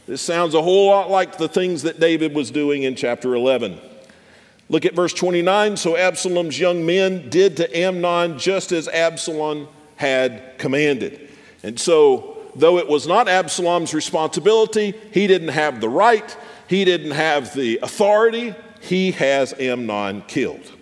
This 0.06 0.22
sounds 0.22 0.54
a 0.54 0.62
whole 0.62 0.86
lot 0.86 1.10
like 1.10 1.38
the 1.38 1.48
things 1.48 1.82
that 1.82 1.98
David 1.98 2.32
was 2.32 2.52
doing 2.52 2.84
in 2.84 2.94
chapter 2.94 3.34
11. 3.34 3.80
Look 4.68 4.84
at 4.84 4.94
verse 4.94 5.12
29. 5.12 5.76
So 5.76 5.96
Absalom's 5.96 6.60
young 6.60 6.86
men 6.86 7.30
did 7.30 7.56
to 7.56 7.76
Amnon 7.76 8.38
just 8.38 8.70
as 8.70 8.86
Absalom 8.86 9.66
had 9.96 10.56
commanded. 10.58 11.30
And 11.64 11.80
so, 11.80 12.31
though 12.54 12.78
it 12.78 12.88
was 12.88 13.06
not 13.06 13.28
Absalom's 13.28 13.94
responsibility, 13.94 14.94
he 15.12 15.26
didn't 15.26 15.48
have 15.48 15.80
the 15.80 15.88
right, 15.88 16.36
he 16.68 16.84
didn't 16.84 17.12
have 17.12 17.54
the 17.54 17.78
authority, 17.82 18.54
he 18.80 19.12
has 19.12 19.54
Amnon 19.58 20.22
killed. 20.22 20.72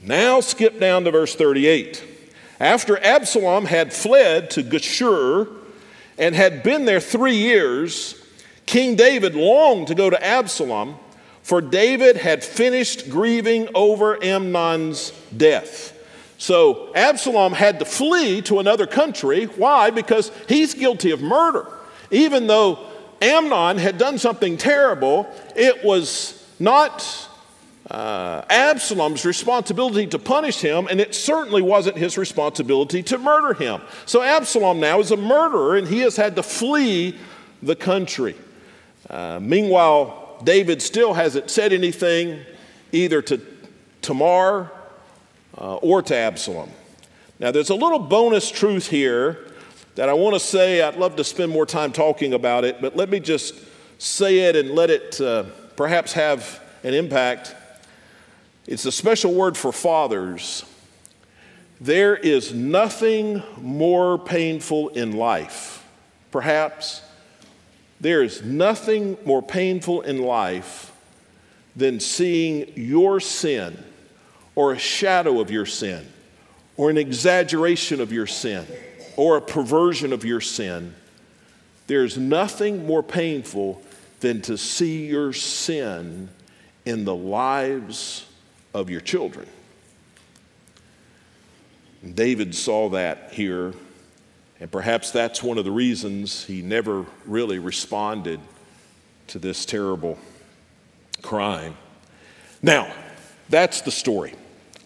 Now, 0.00 0.40
skip 0.40 0.78
down 0.78 1.04
to 1.04 1.10
verse 1.10 1.34
38. 1.34 2.02
After 2.60 3.02
Absalom 3.02 3.66
had 3.66 3.92
fled 3.92 4.50
to 4.50 4.62
Geshur, 4.62 5.48
and 6.18 6.34
had 6.34 6.62
been 6.62 6.84
there 6.84 7.00
three 7.00 7.36
years, 7.36 8.20
King 8.66 8.96
David 8.96 9.34
longed 9.34 9.88
to 9.88 9.94
go 9.94 10.10
to 10.10 10.24
Absalom, 10.24 10.96
for 11.42 11.60
David 11.60 12.16
had 12.16 12.42
finished 12.42 13.10
grieving 13.10 13.68
over 13.74 14.22
Amnon's 14.22 15.12
death. 15.36 15.93
So 16.38 16.92
Absalom 16.94 17.52
had 17.52 17.78
to 17.78 17.84
flee 17.84 18.42
to 18.42 18.58
another 18.58 18.86
country. 18.86 19.44
Why? 19.44 19.90
Because 19.90 20.30
he's 20.48 20.74
guilty 20.74 21.10
of 21.10 21.22
murder. 21.22 21.66
Even 22.10 22.46
though 22.46 22.78
Amnon 23.22 23.78
had 23.78 23.98
done 23.98 24.18
something 24.18 24.56
terrible, 24.56 25.26
it 25.56 25.84
was 25.84 26.46
not 26.58 27.28
uh, 27.90 28.42
Absalom's 28.48 29.24
responsibility 29.24 30.06
to 30.08 30.18
punish 30.18 30.60
him, 30.60 30.86
and 30.88 31.00
it 31.00 31.14
certainly 31.14 31.62
wasn't 31.62 31.96
his 31.96 32.18
responsibility 32.18 33.02
to 33.04 33.18
murder 33.18 33.54
him. 33.54 33.80
So 34.06 34.22
Absalom 34.22 34.80
now 34.80 35.00
is 35.00 35.10
a 35.10 35.16
murderer, 35.16 35.76
and 35.76 35.86
he 35.86 36.00
has 36.00 36.16
had 36.16 36.36
to 36.36 36.42
flee 36.42 37.18
the 37.62 37.76
country. 37.76 38.34
Uh, 39.08 39.38
meanwhile, 39.40 40.40
David 40.44 40.82
still 40.82 41.14
hasn't 41.14 41.50
said 41.50 41.72
anything 41.72 42.40
either 42.92 43.22
to 43.22 43.40
Tamar 44.02 44.70
uh, 45.58 45.76
or 45.76 46.02
to 46.02 46.14
Absalom. 46.16 46.70
Now, 47.38 47.50
there's 47.50 47.70
a 47.70 47.74
little 47.74 47.98
bonus 47.98 48.50
truth 48.50 48.88
here 48.88 49.50
that 49.96 50.08
I 50.08 50.12
want 50.12 50.34
to 50.34 50.40
say. 50.40 50.82
I'd 50.82 50.96
love 50.96 51.16
to 51.16 51.24
spend 51.24 51.52
more 51.52 51.66
time 51.66 51.92
talking 51.92 52.32
about 52.32 52.64
it, 52.64 52.80
but 52.80 52.96
let 52.96 53.10
me 53.10 53.20
just 53.20 53.54
say 53.98 54.40
it 54.40 54.56
and 54.56 54.70
let 54.70 54.90
it 54.90 55.20
uh, 55.20 55.44
perhaps 55.76 56.12
have 56.12 56.60
an 56.82 56.94
impact. 56.94 57.54
It's 58.66 58.84
a 58.84 58.92
special 58.92 59.34
word 59.34 59.56
for 59.56 59.72
fathers. 59.72 60.64
There 61.80 62.16
is 62.16 62.54
nothing 62.54 63.42
more 63.60 64.18
painful 64.18 64.90
in 64.90 65.12
life, 65.12 65.86
perhaps. 66.30 67.02
There 68.00 68.22
is 68.22 68.42
nothing 68.42 69.18
more 69.24 69.42
painful 69.42 70.02
in 70.02 70.22
life 70.22 70.92
than 71.76 72.00
seeing 72.00 72.72
your 72.76 73.18
sin 73.20 73.82
or 74.54 74.72
a 74.72 74.78
shadow 74.78 75.40
of 75.40 75.50
your 75.50 75.66
sin 75.66 76.06
or 76.76 76.90
an 76.90 76.98
exaggeration 76.98 78.00
of 78.00 78.12
your 78.12 78.26
sin 78.26 78.66
or 79.16 79.36
a 79.36 79.40
perversion 79.40 80.12
of 80.12 80.24
your 80.24 80.40
sin. 80.40 80.94
There's 81.86 82.16
nothing 82.16 82.86
more 82.86 83.02
painful 83.02 83.82
than 84.20 84.40
to 84.42 84.56
see 84.56 85.06
your 85.06 85.32
sin 85.32 86.28
in 86.84 87.04
the 87.04 87.14
lives 87.14 88.26
of 88.72 88.90
your 88.90 89.00
children. 89.00 89.46
David 92.14 92.54
saw 92.54 92.90
that 92.90 93.32
here, 93.32 93.72
and 94.60 94.70
perhaps 94.70 95.10
that's 95.10 95.42
one 95.42 95.58
of 95.58 95.64
the 95.64 95.70
reasons 95.70 96.44
he 96.44 96.60
never 96.60 97.06
really 97.24 97.58
responded 97.58 98.40
to 99.28 99.38
this 99.38 99.64
terrible 99.64 100.18
crime. 101.22 101.76
Now, 102.62 102.92
that's 103.48 103.80
the 103.82 103.90
story. 103.90 104.34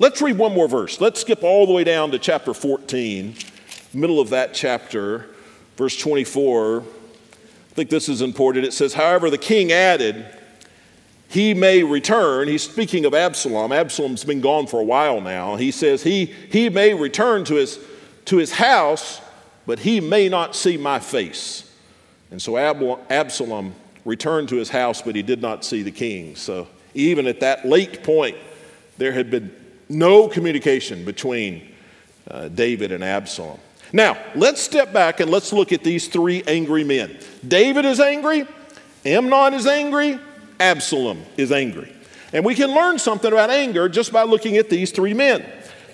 Let's 0.01 0.23
read 0.23 0.39
one 0.39 0.55
more 0.55 0.69
verse. 0.69 1.01
Let's 1.01 1.21
skip 1.21 1.43
all 1.43 1.67
the 1.67 1.73
way 1.73 1.83
down 1.83 2.13
to 2.13 2.21
chapter 2.21 2.55
14, 2.55 3.35
middle 3.93 4.21
of 4.21 4.31
that 4.31 4.55
chapter, 4.55 5.27
verse 5.77 5.97
24. 5.97 6.83
I 6.83 6.85
think 7.75 7.91
this 7.91 8.09
is 8.09 8.23
important. 8.23 8.65
It 8.65 8.73
says, 8.73 8.95
However, 8.95 9.29
the 9.29 9.39
king 9.39 9.73
added, 9.73 10.25
he 11.29 11.53
may 11.53 11.83
return. 11.83 12.47
He's 12.47 12.63
speaking 12.63 13.07
of 13.07 13.13
Absalom. 13.13 13.73
Absalom's 13.73 14.23
been 14.23 14.41
gone 14.41 14.69
for 14.69 14.81
a 14.81 14.85
while 14.85 15.21
now. 15.21 15.57
He 15.57 15.73
says 15.73 16.05
he, 16.05 16.27
he 16.27 16.69
may 16.69 16.95
return 16.95 17.45
to 17.47 17.57
his, 17.57 17.81
to 18.27 18.37
his 18.37 18.53
house, 18.53 19.21
but 19.67 19.81
he 19.81 20.01
may 20.01 20.29
not 20.29 20.55
see 20.55 20.77
my 20.77 21.01
face. 21.01 21.69
And 22.31 22.41
so 22.41 22.57
Absalom 22.57 23.75
returned 24.05 24.49
to 24.51 24.57
his 24.57 24.69
house, 24.69 25.03
but 25.03 25.17
he 25.17 25.23
did 25.23 25.43
not 25.43 25.65
see 25.65 25.83
the 25.83 25.91
king. 25.91 26.37
So 26.37 26.69
even 26.95 27.27
at 27.27 27.41
that 27.41 27.67
late 27.67 28.05
point, 28.05 28.37
there 28.97 29.13
had 29.13 29.31
been 29.31 29.55
no 29.89 30.29
communication 30.29 31.05
between 31.05 31.75
uh, 32.31 32.49
David 32.49 32.93
and 32.93 33.03
Absalom. 33.03 33.59
Now, 33.93 34.19
let's 34.35 34.61
step 34.61 34.93
back 34.93 35.21
and 35.21 35.31
let's 35.31 35.53
look 35.53 35.73
at 35.73 35.83
these 35.83 36.09
three 36.09 36.43
angry 36.47 36.85
men. 36.85 37.17
David 37.47 37.85
is 37.85 38.01
angry, 38.01 38.47
Amnon 39.05 39.55
is 39.55 39.67
angry, 39.67 40.19
Absalom 40.61 41.23
is 41.37 41.53
angry. 41.53 41.93
And 42.33 42.45
we 42.45 42.55
can 42.55 42.71
learn 42.75 42.99
something 42.99 43.33
about 43.33 43.49
anger 43.49 43.89
just 43.89 44.13
by 44.13 44.25
looking 44.25 44.59
at 44.59 44.69
these 44.69 44.93
three 44.93 45.15
men. 45.15 45.45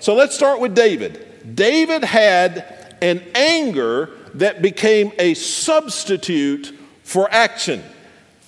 So 0.01 0.13
let's 0.13 0.35
start 0.35 0.59
with 0.59 0.75
David. 0.75 1.55
David 1.55 2.03
had 2.03 2.97
an 3.01 3.23
anger 3.33 4.09
that 4.33 4.61
became 4.61 5.11
a 5.17 5.33
substitute 5.35 6.77
for 7.03 7.31
action. 7.31 7.81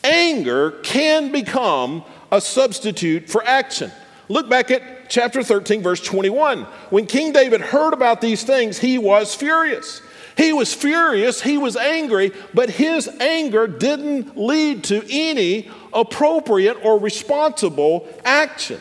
Anger 0.03 0.71
can 0.83 1.31
become 1.31 2.03
a 2.31 2.41
substitute 2.41 3.29
for 3.29 3.45
action. 3.45 3.91
Look 4.29 4.49
back 4.49 4.71
at 4.71 5.09
chapter 5.09 5.41
13, 5.41 5.81
verse 5.81 6.01
21. 6.01 6.63
When 6.89 7.05
King 7.05 7.31
David 7.31 7.61
heard 7.61 7.93
about 7.93 8.21
these 8.21 8.43
things, 8.43 8.77
he 8.77 8.97
was 8.97 9.33
furious. 9.33 10.01
He 10.35 10.53
was 10.53 10.73
furious, 10.73 11.41
he 11.41 11.57
was 11.57 11.75
angry, 11.75 12.31
but 12.53 12.69
his 12.69 13.07
anger 13.19 13.65
didn't 13.65 14.37
lead 14.37 14.83
to 14.85 15.03
any 15.09 15.69
appropriate 15.91 16.77
or 16.83 16.99
responsible 16.99 18.07
action. 18.23 18.79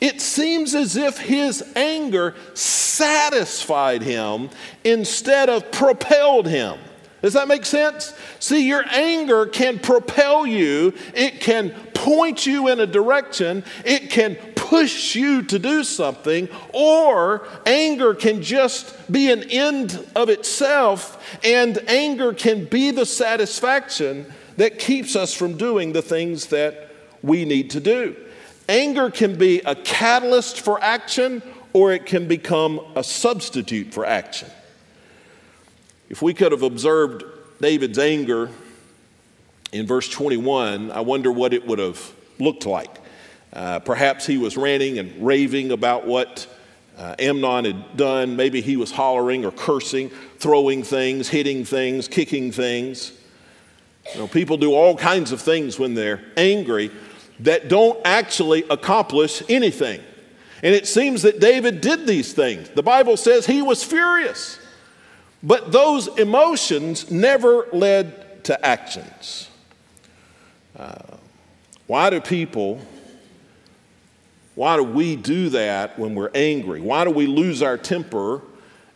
It 0.00 0.20
seems 0.20 0.74
as 0.74 0.96
if 0.96 1.18
his 1.18 1.64
anger 1.74 2.34
satisfied 2.52 4.02
him 4.02 4.50
instead 4.84 5.48
of 5.48 5.72
propelled 5.72 6.46
him. 6.46 6.78
Does 7.22 7.32
that 7.32 7.48
make 7.48 7.64
sense? 7.64 8.12
See, 8.38 8.68
your 8.68 8.84
anger 8.88 9.46
can 9.46 9.80
propel 9.80 10.46
you, 10.46 10.94
it 11.14 11.40
can 11.40 11.70
point 11.94 12.46
you 12.46 12.68
in 12.68 12.78
a 12.78 12.86
direction, 12.86 13.64
it 13.84 14.10
can 14.10 14.36
push 14.68 15.14
you 15.14 15.42
to 15.42 15.58
do 15.58 15.82
something, 15.82 16.46
or 16.74 17.48
anger 17.64 18.14
can 18.14 18.42
just 18.42 19.10
be 19.10 19.32
an 19.32 19.42
end 19.44 20.06
of 20.14 20.28
itself, 20.28 21.38
and 21.42 21.78
anger 21.88 22.34
can 22.34 22.66
be 22.66 22.90
the 22.90 23.06
satisfaction 23.06 24.30
that 24.58 24.78
keeps 24.78 25.16
us 25.16 25.32
from 25.32 25.56
doing 25.56 25.94
the 25.94 26.02
things 26.02 26.48
that 26.48 26.90
we 27.22 27.46
need 27.46 27.70
to 27.70 27.80
do. 27.80 28.14
Anger 28.68 29.10
can 29.10 29.36
be 29.36 29.60
a 29.60 29.74
catalyst 29.74 30.60
for 30.60 30.82
action, 30.82 31.42
or 31.72 31.92
it 31.92 32.04
can 32.04 32.28
become 32.28 32.78
a 32.94 33.02
substitute 33.02 33.94
for 33.94 34.04
action. 34.04 34.50
If 36.10 36.20
we 36.20 36.34
could 36.34 36.52
have 36.52 36.62
observed 36.62 37.24
David's 37.58 37.98
anger 37.98 38.50
in 39.72 39.86
verse 39.86 40.10
21, 40.10 40.90
I 40.90 41.00
wonder 41.00 41.32
what 41.32 41.54
it 41.54 41.66
would 41.66 41.78
have 41.78 42.12
looked 42.38 42.66
like. 42.66 43.00
Uh, 43.52 43.78
perhaps 43.78 44.26
he 44.26 44.38
was 44.38 44.56
ranting 44.56 44.98
and 44.98 45.26
raving 45.26 45.72
about 45.72 46.06
what 46.06 46.46
uh, 46.96 47.14
Amnon 47.18 47.64
had 47.64 47.96
done. 47.96 48.36
Maybe 48.36 48.60
he 48.60 48.76
was 48.76 48.90
hollering 48.90 49.44
or 49.44 49.50
cursing, 49.50 50.10
throwing 50.38 50.82
things, 50.82 51.28
hitting 51.28 51.64
things, 51.64 52.08
kicking 52.08 52.52
things. 52.52 53.12
You 54.14 54.20
know, 54.20 54.28
people 54.28 54.56
do 54.56 54.74
all 54.74 54.96
kinds 54.96 55.32
of 55.32 55.40
things 55.40 55.78
when 55.78 55.94
they're 55.94 56.22
angry 56.36 56.90
that 57.40 57.68
don't 57.68 57.98
actually 58.04 58.64
accomplish 58.68 59.42
anything. 59.48 60.00
And 60.62 60.74
it 60.74 60.88
seems 60.88 61.22
that 61.22 61.40
David 61.40 61.80
did 61.80 62.06
these 62.06 62.32
things. 62.32 62.68
The 62.70 62.82
Bible 62.82 63.16
says 63.16 63.46
he 63.46 63.62
was 63.62 63.84
furious. 63.84 64.58
But 65.42 65.70
those 65.70 66.08
emotions 66.18 67.10
never 67.10 67.66
led 67.72 68.42
to 68.44 68.66
actions. 68.66 69.48
Uh, 70.76 70.98
why 71.86 72.10
do 72.10 72.20
people, 72.20 72.80
why 74.58 74.76
do 74.76 74.82
we 74.82 75.14
do 75.14 75.50
that 75.50 75.96
when 76.00 76.16
we're 76.16 76.32
angry? 76.34 76.80
Why 76.80 77.04
do 77.04 77.12
we 77.12 77.28
lose 77.28 77.62
our 77.62 77.78
temper 77.78 78.42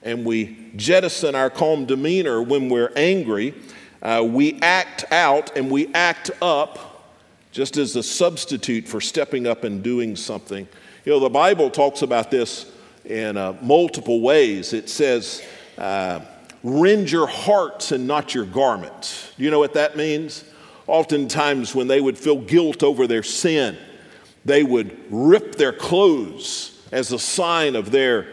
and 0.03 0.25
we 0.25 0.73
jettison 0.75 1.37
our 1.37 1.51
calm 1.51 1.85
demeanor 1.85 2.43
when 2.43 2.69
we're 2.69 2.91
angry? 2.97 3.55
Uh, 4.03 4.27
we 4.29 4.59
act 4.61 5.05
out 5.13 5.57
and 5.57 5.71
we 5.71 5.95
act 5.95 6.33
up 6.43 7.15
just 7.53 7.77
as 7.77 7.95
a 7.95 8.03
substitute 8.03 8.89
for 8.89 9.01
stepping 9.01 9.47
up 9.47 9.63
and 9.63 9.85
doing 9.85 10.17
something. 10.17 10.67
You 11.05 11.13
know, 11.13 11.21
the 11.21 11.31
Bible 11.31 11.71
talks 11.71 12.03
about 12.03 12.33
this 12.33 12.69
in 13.05 13.37
uh, 13.37 13.57
multiple 13.63 14.21
ways. 14.21 14.73
It 14.73 14.91
says, 14.91 15.45
uh, 15.79 16.23
rend 16.65 17.09
your 17.09 17.29
hearts 17.29 17.93
and 17.93 18.09
not 18.09 18.35
your 18.35 18.47
garments. 18.47 19.33
Do 19.37 19.45
you 19.45 19.53
know 19.53 19.61
what 19.61 19.75
that 19.75 19.97
means? 19.97 20.43
Oftentimes, 20.89 21.73
when 21.73 21.87
they 21.87 22.01
would 22.01 22.19
feel 22.19 22.39
guilt 22.41 22.83
over 22.83 23.07
their 23.07 23.23
sin, 23.23 23.79
they 24.45 24.63
would 24.63 24.97
rip 25.11 25.55
their 25.57 25.73
clothes 25.73 26.81
as 26.91 27.13
a 27.13 27.19
sign 27.19 27.77
of 27.77 27.91
their 27.91 28.27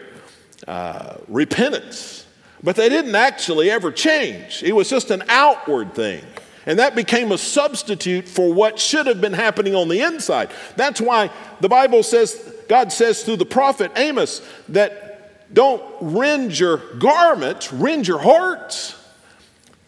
uh, 0.66 1.16
repentance. 1.28 2.26
But 2.62 2.76
they 2.76 2.88
didn't 2.88 3.14
actually 3.14 3.70
ever 3.70 3.90
change, 3.90 4.62
it 4.62 4.72
was 4.72 4.88
just 4.90 5.10
an 5.10 5.22
outward 5.28 5.94
thing. 5.94 6.22
And 6.66 6.78
that 6.78 6.94
became 6.94 7.32
a 7.32 7.38
substitute 7.38 8.28
for 8.28 8.52
what 8.52 8.78
should 8.78 9.06
have 9.06 9.20
been 9.20 9.32
happening 9.32 9.74
on 9.74 9.88
the 9.88 10.02
inside. 10.02 10.50
That's 10.76 11.00
why 11.00 11.30
the 11.60 11.70
Bible 11.70 12.02
says, 12.02 12.54
God 12.68 12.92
says 12.92 13.24
through 13.24 13.36
the 13.36 13.46
prophet 13.46 13.90
Amos, 13.96 14.46
that 14.68 15.54
don't 15.54 15.82
rend 16.00 16.58
your 16.58 16.76
garments, 16.98 17.72
rend 17.72 18.06
your 18.06 18.18
hearts. 18.18 18.96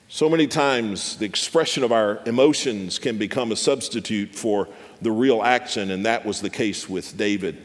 So 0.09 0.29
many 0.29 0.47
times, 0.47 1.17
the 1.17 1.25
expression 1.25 1.85
of 1.85 1.93
our 1.93 2.21
emotions 2.27 2.99
can 2.99 3.19
become 3.19 3.53
a 3.53 3.57
substitute 3.57 4.35
for 4.35 4.69
the 5.03 5.13
real 5.13 5.43
action, 5.43 5.91
and 5.91 6.07
that 6.07 6.25
was 6.25 6.41
the 6.41 6.51
case 6.51 6.89
with 6.89 7.17
David. 7.17 7.57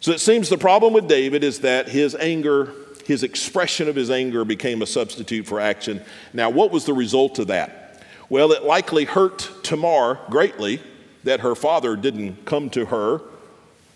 So 0.00 0.12
it 0.12 0.20
seems 0.20 0.48
the 0.48 0.58
problem 0.58 0.92
with 0.92 1.08
David 1.08 1.44
is 1.44 1.60
that 1.60 1.88
his 1.88 2.14
anger, 2.16 2.72
his 3.06 3.22
expression 3.22 3.88
of 3.88 3.94
his 3.94 4.10
anger, 4.10 4.44
became 4.44 4.82
a 4.82 4.86
substitute 4.86 5.46
for 5.46 5.60
action. 5.60 6.02
Now, 6.32 6.50
what 6.50 6.70
was 6.70 6.84
the 6.84 6.94
result 6.94 7.38
of 7.38 7.48
that? 7.48 8.02
Well, 8.28 8.52
it 8.52 8.64
likely 8.64 9.04
hurt 9.04 9.50
Tamar 9.62 10.18
greatly 10.30 10.82
that 11.24 11.40
her 11.40 11.54
father 11.54 11.94
didn't 11.94 12.44
come 12.44 12.70
to 12.70 12.86
her. 12.86 13.20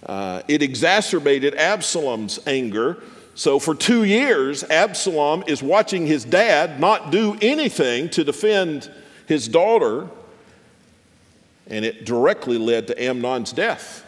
Uh, 0.04 0.42
it 0.46 0.62
exacerbated 0.62 1.54
Absalom's 1.54 2.38
anger 2.46 3.02
so, 3.36 3.58
for 3.58 3.74
two 3.74 4.04
years, 4.04 4.64
Absalom 4.64 5.44
is 5.46 5.62
watching 5.62 6.06
his 6.06 6.24
dad 6.24 6.80
not 6.80 7.10
do 7.10 7.36
anything 7.42 8.08
to 8.10 8.24
defend 8.24 8.90
his 9.26 9.46
daughter, 9.46 10.08
and 11.68 11.84
it 11.84 12.04
directly 12.04 12.58
led 12.58 12.86
to 12.88 13.02
Amnon's 13.02 13.52
death 13.52 14.04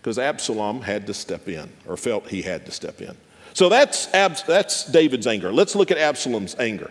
because 0.00 0.18
Absalom 0.18 0.80
had 0.80 1.06
to 1.06 1.14
step 1.14 1.48
in 1.48 1.70
or 1.86 1.96
felt 1.96 2.28
he 2.28 2.42
had 2.42 2.66
to 2.66 2.72
step 2.72 3.00
in. 3.00 3.16
So, 3.54 3.68
that's, 3.68 4.06
that's 4.06 4.90
David's 4.90 5.26
anger. 5.26 5.52
Let's 5.52 5.74
look 5.74 5.90
at 5.90 5.98
Absalom's 5.98 6.56
anger. 6.58 6.90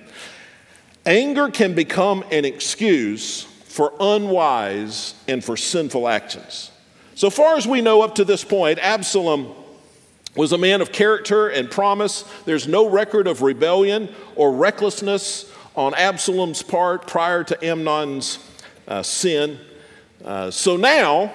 Anger 1.05 1.49
can 1.49 1.73
become 1.73 2.23
an 2.31 2.45
excuse 2.45 3.43
for 3.43 3.93
unwise 3.99 5.15
and 5.27 5.43
for 5.43 5.57
sinful 5.57 6.07
actions. 6.07 6.71
So 7.15 7.29
far 7.29 7.55
as 7.55 7.67
we 7.67 7.81
know 7.81 8.01
up 8.01 8.15
to 8.15 8.25
this 8.25 8.43
point, 8.43 8.79
Absalom 8.79 9.53
was 10.35 10.51
a 10.51 10.57
man 10.57 10.81
of 10.81 10.91
character 10.91 11.47
and 11.47 11.69
promise. 11.69 12.23
There's 12.45 12.67
no 12.67 12.89
record 12.89 13.27
of 13.27 13.41
rebellion 13.41 14.13
or 14.35 14.53
recklessness 14.53 15.51
on 15.75 15.93
Absalom's 15.93 16.61
part 16.61 17.07
prior 17.07 17.43
to 17.45 17.65
Amnon's 17.65 18.39
uh, 18.87 19.03
sin. 19.03 19.59
Uh, 20.23 20.51
so 20.51 20.77
now 20.77 21.33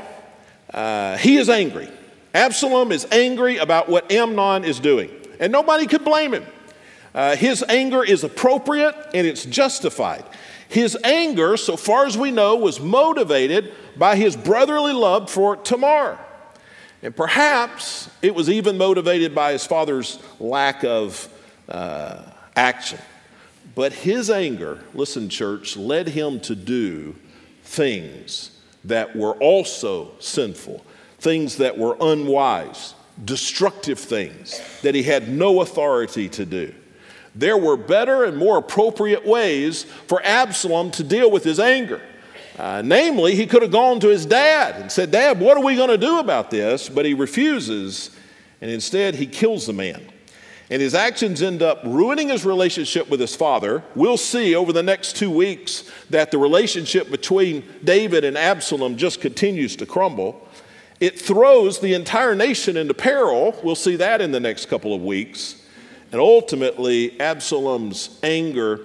uh, 0.73 1.17
he 1.17 1.37
is 1.37 1.49
angry. 1.49 1.89
Absalom 2.35 2.93
is 2.93 3.07
angry 3.11 3.57
about 3.57 3.89
what 3.89 4.11
Amnon 4.13 4.65
is 4.65 4.79
doing, 4.79 5.11
and 5.41 5.51
nobody 5.51 5.87
could 5.87 6.05
blame 6.05 6.35
him. 6.35 6.45
Uh, 7.15 7.35
his 7.35 7.65
anger 7.69 8.05
is 8.05 8.25
appropriate 8.25 8.95
and 9.15 9.27
it's 9.27 9.47
justified. 9.47 10.23
His 10.69 10.99
anger, 11.03 11.57
so 11.57 11.77
far 11.77 12.05
as 12.05 12.19
we 12.19 12.31
know, 12.31 12.57
was 12.57 12.79
motivated 12.79 13.73
by 13.97 14.17
his 14.17 14.37
brotherly 14.37 14.93
love 14.93 15.31
for 15.31 15.57
Tamar. 15.57 16.19
And 17.03 17.17
perhaps 17.17 18.11
it 18.21 18.35
was 18.35 18.51
even 18.51 18.77
motivated 18.77 19.35
by 19.35 19.53
his 19.53 19.65
father's 19.65 20.19
lack 20.39 20.85
of 20.85 21.29
uh, 21.69 22.23
action. 22.55 22.99
But 23.75 23.93
his 23.93 24.29
anger, 24.29 24.81
listen, 24.93 25.31
church, 25.31 25.77
led 25.77 26.09
him 26.09 26.41
to 26.41 26.55
do 26.55 27.15
things 27.63 28.56
that 28.87 29.15
were 29.15 29.35
also 29.35 30.13
sinful, 30.19 30.85
things 31.19 31.57
that 31.57 31.77
were 31.77 31.97
unwise, 32.01 32.95
destructive 33.25 33.99
things 33.99 34.61
that 34.83 34.95
he 34.95 35.03
had 35.03 35.29
no 35.29 35.61
authority 35.61 36.29
to 36.31 36.45
do. 36.45 36.73
There 37.35 37.57
were 37.57 37.77
better 37.77 38.25
and 38.25 38.37
more 38.37 38.57
appropriate 38.59 39.27
ways 39.27 39.85
for 39.85 40.23
Absalom 40.25 40.91
to 40.93 41.05
deal 41.05 41.31
with 41.31 41.45
his 41.45 41.61
anger. 41.61 42.01
Uh, 42.59 42.81
namely, 42.83 43.35
he 43.35 43.47
could 43.47 43.61
have 43.61 43.71
gone 43.71 44.01
to 44.01 44.09
his 44.09 44.25
dad 44.25 44.81
and 44.81 44.91
said, 44.91 45.11
Dad, 45.11 45.39
what 45.39 45.59
are 45.59 45.63
we 45.63 45.77
going 45.77 45.91
to 45.91 45.99
do 45.99 46.19
about 46.19 46.51
this? 46.51 46.89
But 46.89 47.05
he 47.05 47.13
refuses, 47.13 48.11
and 48.63 48.71
instead 48.71 49.15
he 49.15 49.27
kills 49.27 49.67
the 49.67 49.75
man. 49.75 50.03
And 50.69 50.83
his 50.83 50.95
actions 50.95 51.43
end 51.43 51.63
up 51.63 51.81
ruining 51.85 52.29
his 52.29 52.45
relationship 52.45 53.09
with 53.09 53.21
his 53.21 53.37
father. 53.37 53.85
We'll 53.95 54.17
see 54.17 54.55
over 54.55 54.73
the 54.73 54.83
next 54.83 55.17
two 55.17 55.31
weeks 55.31 55.89
that 56.11 56.31
the 56.31 56.39
relationship 56.39 57.11
between 57.11 57.65
David 57.85 58.25
and 58.25 58.37
Absalom 58.37 58.97
just 58.97 59.21
continues 59.21 59.77
to 59.77 59.87
crumble. 59.87 60.49
It 60.99 61.21
throws 61.21 61.79
the 61.79 61.95
entire 61.95 62.35
nation 62.35 62.77
into 62.77 62.95
peril. 62.95 63.59
We'll 63.63 63.77
see 63.77 63.97
that 63.97 64.21
in 64.21 64.33
the 64.33 64.41
next 64.41 64.67
couple 64.67 64.93
of 64.93 65.03
weeks. 65.03 65.63
And 66.11 66.21
ultimately, 66.21 67.21
Absalom's 67.21 68.19
anger 68.23 68.81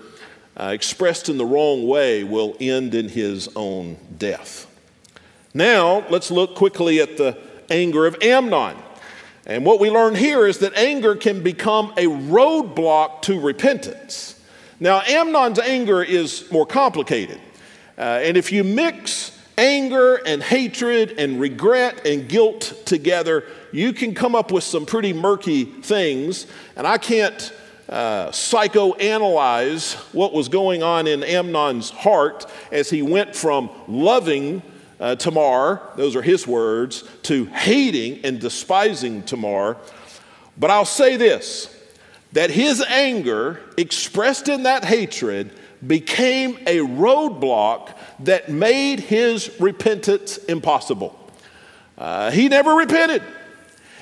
uh, 0.60 0.66
expressed 0.66 1.30
in 1.30 1.38
the 1.38 1.46
wrong 1.46 1.88
way, 1.88 2.24
will 2.24 2.56
end 2.60 2.94
in 2.94 3.10
his 3.10 3.50
own 3.56 3.98
death. 4.18 4.68
Now, 5.54 6.06
let's 6.10 6.30
look 6.30 6.56
quickly 6.56 7.00
at 7.00 7.18
the 7.18 7.38
anger 7.70 8.06
of 8.06 8.22
Amnon. 8.22 8.78
And 9.46 9.66
what 9.66 9.80
we 9.80 9.90
learn 9.90 10.16
here 10.16 10.46
is 10.46 10.60
that 10.60 10.76
anger 10.76 11.16
can 11.16 11.42
become 11.42 11.92
a 11.98 12.06
roadblock 12.06 13.24
to 13.24 13.40
repentance. 13.40 14.40
Now, 14.80 15.02
Amnon's 15.02 15.60
anger 15.60 16.04
is 16.04 16.50
more 16.52 16.66
complicated. 16.66 17.40
Uh, 17.98 18.20
and 18.24 18.38
if 18.38 18.52
you 18.52 18.64
mix 18.64 19.38
anger 19.58 20.16
and 20.16 20.42
hatred 20.42 21.16
and 21.18 21.40
regret 21.40 22.06
and 22.06 22.28
guilt 22.28 22.74
together, 22.86 23.46
you 23.72 23.94
can 23.94 24.14
come 24.14 24.36
up 24.36 24.52
with 24.52 24.64
some 24.64 24.86
pretty 24.86 25.14
murky 25.14 25.66
things. 25.66 26.48
And 26.76 26.88
I 26.88 26.98
can't 26.98 27.54
uh, 27.90 28.30
psychoanalyze 28.30 29.96
what 30.14 30.34
was 30.34 30.48
going 30.48 30.82
on 30.82 31.08
in 31.08 31.24
Amnon's 31.24 31.90
heart 31.90 32.46
as 32.72 32.90
he 32.90 33.02
went 33.02 33.36
from 33.36 33.70
loving 33.88 34.62
uh, 35.02 35.16
Tamar, 35.16 35.82
those 35.96 36.16
are 36.16 36.22
his 36.22 36.48
words, 36.48 37.04
to 37.24 37.46
hating 37.46 38.24
and 38.24 38.40
despising 38.40 39.24
Tamar. 39.24 39.76
But 40.58 40.70
I'll 40.70 40.86
say 40.86 41.18
this 41.18 41.76
that 42.34 42.50
his 42.50 42.82
anger, 42.88 43.60
expressed 43.78 44.48
in 44.48 44.64
that 44.64 44.86
hatred, 44.86 45.52
became 45.86 46.58
a 46.66 46.78
roadblock 46.78 47.94
that 48.20 48.50
made 48.50 49.02
his 49.02 49.52
repentance 49.60 50.38
impossible. 50.38 51.18
Uh, 51.98 52.32
he 52.32 52.48
never 52.48 52.74
repented. 52.74 53.22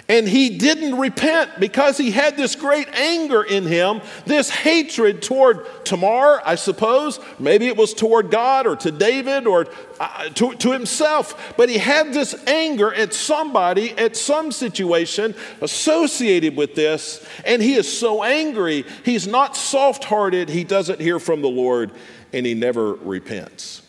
And 0.09 0.27
he 0.27 0.57
didn't 0.57 0.97
repent 0.97 1.59
because 1.59 1.95
he 1.95 2.09
had 2.09 2.35
this 2.35 2.55
great 2.55 2.89
anger 2.95 3.43
in 3.43 3.63
him, 3.63 4.01
this 4.25 4.49
hatred 4.49 5.21
toward 5.21 5.67
Tamar, 5.85 6.41
I 6.43 6.55
suppose. 6.55 7.19
Maybe 7.37 7.67
it 7.67 7.77
was 7.77 7.93
toward 7.93 8.31
God 8.31 8.65
or 8.65 8.75
to 8.77 8.91
David 8.91 9.45
or 9.45 9.67
uh, 9.99 10.29
to, 10.29 10.55
to 10.55 10.71
himself. 10.71 11.53
But 11.57 11.69
he 11.69 11.77
had 11.77 12.11
this 12.11 12.33
anger 12.47 12.91
at 12.91 13.13
somebody, 13.13 13.91
at 13.91 14.17
some 14.17 14.51
situation 14.51 15.35
associated 15.61 16.57
with 16.57 16.73
this. 16.73 17.23
And 17.45 17.61
he 17.61 17.75
is 17.75 17.87
so 17.87 18.23
angry. 18.23 18.85
He's 19.05 19.27
not 19.27 19.55
soft 19.55 20.03
hearted. 20.05 20.49
He 20.49 20.63
doesn't 20.63 20.99
hear 20.99 21.19
from 21.19 21.43
the 21.43 21.49
Lord 21.49 21.91
and 22.33 22.47
he 22.47 22.55
never 22.55 22.93
repents. 22.93 23.83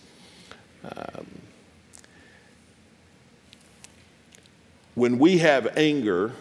Um, 0.84 1.39
when 4.94 5.18
we 5.18 5.38
have 5.38 5.76
anger, 5.76 6.32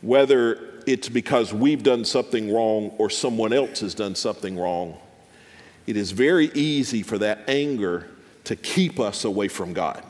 whether 0.00 0.74
it's 0.86 1.08
because 1.08 1.52
we've 1.52 1.82
done 1.82 2.04
something 2.04 2.52
wrong 2.52 2.94
or 2.98 3.10
someone 3.10 3.52
else 3.52 3.80
has 3.80 3.94
done 3.94 4.14
something 4.14 4.58
wrong, 4.58 4.96
it 5.86 5.96
is 5.96 6.12
very 6.12 6.50
easy 6.54 7.02
for 7.02 7.18
that 7.18 7.40
anger 7.48 8.08
to 8.44 8.56
keep 8.56 9.00
us 9.00 9.24
away 9.24 9.48
from 9.48 9.72
God, 9.72 10.02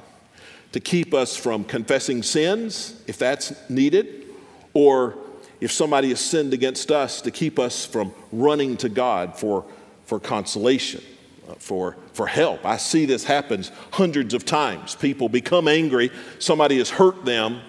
to 0.72 0.80
keep 0.80 1.14
us 1.14 1.36
from 1.36 1.64
confessing 1.64 2.22
sins 2.22 3.00
if 3.06 3.18
that's 3.18 3.52
needed, 3.68 4.26
or 4.72 5.16
if 5.60 5.72
somebody 5.72 6.10
has 6.10 6.20
sinned 6.20 6.52
against 6.52 6.90
us, 6.90 7.20
to 7.22 7.30
keep 7.30 7.58
us 7.58 7.86
from 7.86 8.12
running 8.32 8.76
to 8.78 8.88
God 8.88 9.36
for, 9.36 9.64
for 10.06 10.20
consolation 10.20 11.02
uh, 11.48 11.54
for, 11.54 11.96
for 12.14 12.26
help. 12.26 12.64
I 12.64 12.78
see 12.78 13.04
this 13.04 13.24
happens 13.24 13.70
hundreds 13.92 14.32
of 14.34 14.44
times. 14.44 14.94
People 14.94 15.28
become 15.28 15.68
angry, 15.68 16.10
somebody 16.38 16.78
has 16.78 16.88
hurt 16.88 17.24
them, 17.24 17.60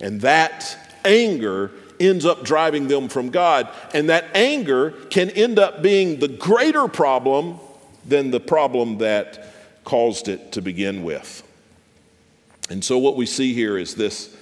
and 0.00 0.20
that 0.20 0.76
anger 1.04 1.72
ends 1.98 2.26
up 2.26 2.44
driving 2.44 2.88
them 2.88 3.08
from 3.08 3.30
God. 3.30 3.68
And 3.92 4.10
that 4.10 4.26
anger 4.34 4.90
can 5.10 5.30
end 5.30 5.58
up 5.58 5.82
being 5.82 6.20
the 6.20 6.28
greater 6.28 6.88
problem 6.88 7.58
than 8.06 8.30
the 8.30 8.40
problem 8.40 8.98
that 8.98 9.48
caused 9.84 10.28
it 10.28 10.52
to 10.52 10.62
begin 10.62 11.02
with. 11.02 11.42
And 12.70 12.84
so, 12.84 12.98
what 12.98 13.16
we 13.16 13.26
see 13.26 13.52
here 13.54 13.76
is 13.78 13.94
this 13.94 14.34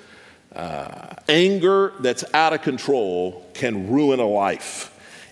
uh, 0.54 1.14
anger 1.28 1.92
that's 2.00 2.24
out 2.34 2.52
of 2.52 2.62
control 2.62 3.46
can 3.54 3.90
ruin 3.90 4.20
a 4.20 4.26
life. 4.26 4.88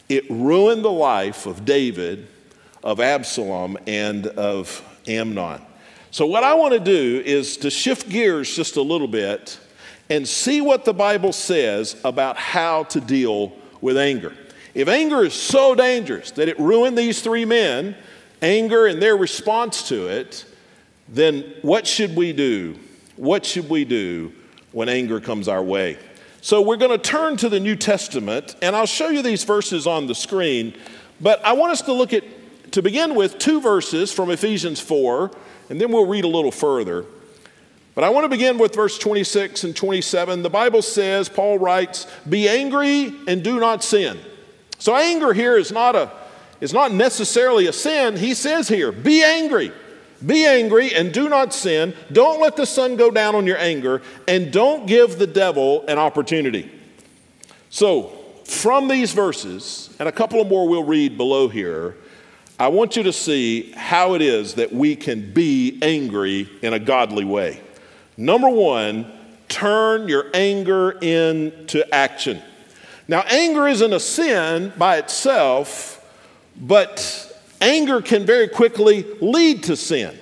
It 0.08 0.28
ruined 0.28 0.84
the 0.84 0.90
life 0.90 1.46
of 1.46 1.64
David 1.64 2.26
of 2.82 3.00
Absalom 3.00 3.76
and 3.86 4.26
of 4.26 4.82
Amnon. 5.06 5.60
So, 6.10 6.26
what 6.26 6.42
I 6.42 6.54
want 6.54 6.74
to 6.74 6.80
do 6.80 7.22
is 7.24 7.56
to 7.58 7.70
shift 7.70 8.08
gears 8.08 8.54
just 8.54 8.76
a 8.76 8.82
little 8.82 9.06
bit 9.06 9.60
and 10.08 10.26
see 10.26 10.60
what 10.60 10.84
the 10.84 10.92
Bible 10.92 11.32
says 11.32 11.96
about 12.04 12.36
how 12.36 12.84
to 12.84 13.00
deal 13.00 13.52
with 13.80 13.96
anger. 13.96 14.34
If 14.74 14.88
anger 14.88 15.24
is 15.24 15.34
so 15.34 15.74
dangerous 15.74 16.32
that 16.32 16.48
it 16.48 16.58
ruined 16.58 16.98
these 16.98 17.22
three 17.22 17.44
men, 17.44 17.96
anger 18.42 18.86
and 18.86 19.00
their 19.00 19.16
response 19.16 19.88
to 19.88 20.08
it, 20.08 20.44
then 21.08 21.54
what 21.62 21.86
should 21.86 22.16
we 22.16 22.32
do? 22.32 22.76
What 23.16 23.44
should 23.46 23.68
we 23.68 23.84
do 23.84 24.32
when 24.72 24.88
anger 24.88 25.20
comes 25.20 25.46
our 25.46 25.62
way? 25.62 25.96
So, 26.40 26.60
we're 26.60 26.76
going 26.76 26.90
to 26.90 26.98
turn 26.98 27.36
to 27.36 27.48
the 27.48 27.60
New 27.60 27.76
Testament, 27.76 28.56
and 28.62 28.74
I'll 28.74 28.86
show 28.86 29.10
you 29.10 29.22
these 29.22 29.44
verses 29.44 29.86
on 29.86 30.08
the 30.08 30.14
screen, 30.14 30.74
but 31.20 31.44
I 31.44 31.52
want 31.52 31.70
us 31.72 31.82
to 31.82 31.92
look 31.92 32.12
at 32.12 32.24
to 32.72 32.82
begin 32.82 33.14
with, 33.14 33.38
two 33.38 33.60
verses 33.60 34.12
from 34.12 34.30
Ephesians 34.30 34.80
4, 34.80 35.30
and 35.68 35.80
then 35.80 35.92
we'll 35.92 36.06
read 36.06 36.24
a 36.24 36.28
little 36.28 36.50
further. 36.50 37.04
But 37.94 38.04
I 38.04 38.10
want 38.10 38.24
to 38.24 38.28
begin 38.28 38.58
with 38.58 38.74
verse 38.74 38.98
26 38.98 39.64
and 39.64 39.76
27. 39.76 40.42
The 40.42 40.50
Bible 40.50 40.82
says, 40.82 41.28
Paul 41.28 41.58
writes, 41.58 42.06
Be 42.28 42.48
angry 42.48 43.12
and 43.26 43.42
do 43.42 43.58
not 43.60 43.82
sin. 43.82 44.18
So 44.78 44.96
anger 44.96 45.32
here 45.32 45.56
is 45.56 45.72
not, 45.72 45.96
a, 45.96 46.10
is 46.60 46.72
not 46.72 46.92
necessarily 46.92 47.66
a 47.66 47.72
sin. 47.72 48.16
He 48.16 48.34
says 48.34 48.68
here, 48.68 48.92
Be 48.92 49.22
angry. 49.22 49.72
Be 50.24 50.46
angry 50.46 50.94
and 50.94 51.12
do 51.12 51.28
not 51.28 51.54
sin. 51.54 51.94
Don't 52.12 52.40
let 52.40 52.56
the 52.56 52.66
sun 52.66 52.96
go 52.96 53.10
down 53.10 53.34
on 53.34 53.46
your 53.46 53.56
anger, 53.58 54.02
and 54.28 54.52
don't 54.52 54.86
give 54.86 55.18
the 55.18 55.26
devil 55.26 55.84
an 55.86 55.98
opportunity. 55.98 56.70
So, 57.70 58.16
from 58.44 58.88
these 58.88 59.12
verses, 59.12 59.94
and 59.98 60.08
a 60.08 60.12
couple 60.12 60.40
of 60.40 60.48
more 60.48 60.68
we'll 60.68 60.84
read 60.84 61.16
below 61.16 61.48
here, 61.48 61.96
I 62.60 62.68
want 62.68 62.94
you 62.94 63.04
to 63.04 63.12
see 63.14 63.72
how 63.72 64.12
it 64.12 64.20
is 64.20 64.56
that 64.56 64.70
we 64.70 64.94
can 64.94 65.32
be 65.32 65.78
angry 65.80 66.46
in 66.60 66.74
a 66.74 66.78
godly 66.78 67.24
way. 67.24 67.58
Number 68.18 68.50
one, 68.50 69.10
turn 69.48 70.08
your 70.08 70.26
anger 70.34 70.90
into 70.90 71.82
action. 71.90 72.42
Now, 73.08 73.22
anger 73.22 73.66
isn't 73.66 73.92
a 73.94 73.98
sin 73.98 74.74
by 74.76 74.98
itself, 74.98 76.06
but 76.54 77.34
anger 77.62 78.02
can 78.02 78.26
very 78.26 78.46
quickly 78.46 79.06
lead 79.22 79.62
to 79.62 79.74
sin. 79.74 80.14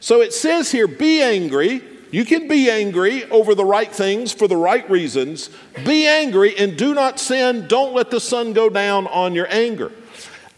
So 0.00 0.20
it 0.20 0.34
says 0.34 0.70
here, 0.70 0.86
be 0.86 1.22
angry. 1.22 1.80
You 2.10 2.26
can 2.26 2.46
be 2.46 2.70
angry 2.70 3.24
over 3.30 3.54
the 3.54 3.64
right 3.64 3.90
things 3.90 4.32
for 4.32 4.46
the 4.46 4.56
right 4.58 4.88
reasons. 4.90 5.48
Be 5.86 6.06
angry 6.06 6.58
and 6.58 6.76
do 6.76 6.92
not 6.92 7.18
sin. 7.18 7.66
Don't 7.68 7.94
let 7.94 8.10
the 8.10 8.20
sun 8.20 8.52
go 8.52 8.68
down 8.68 9.06
on 9.06 9.34
your 9.34 9.46
anger. 9.50 9.90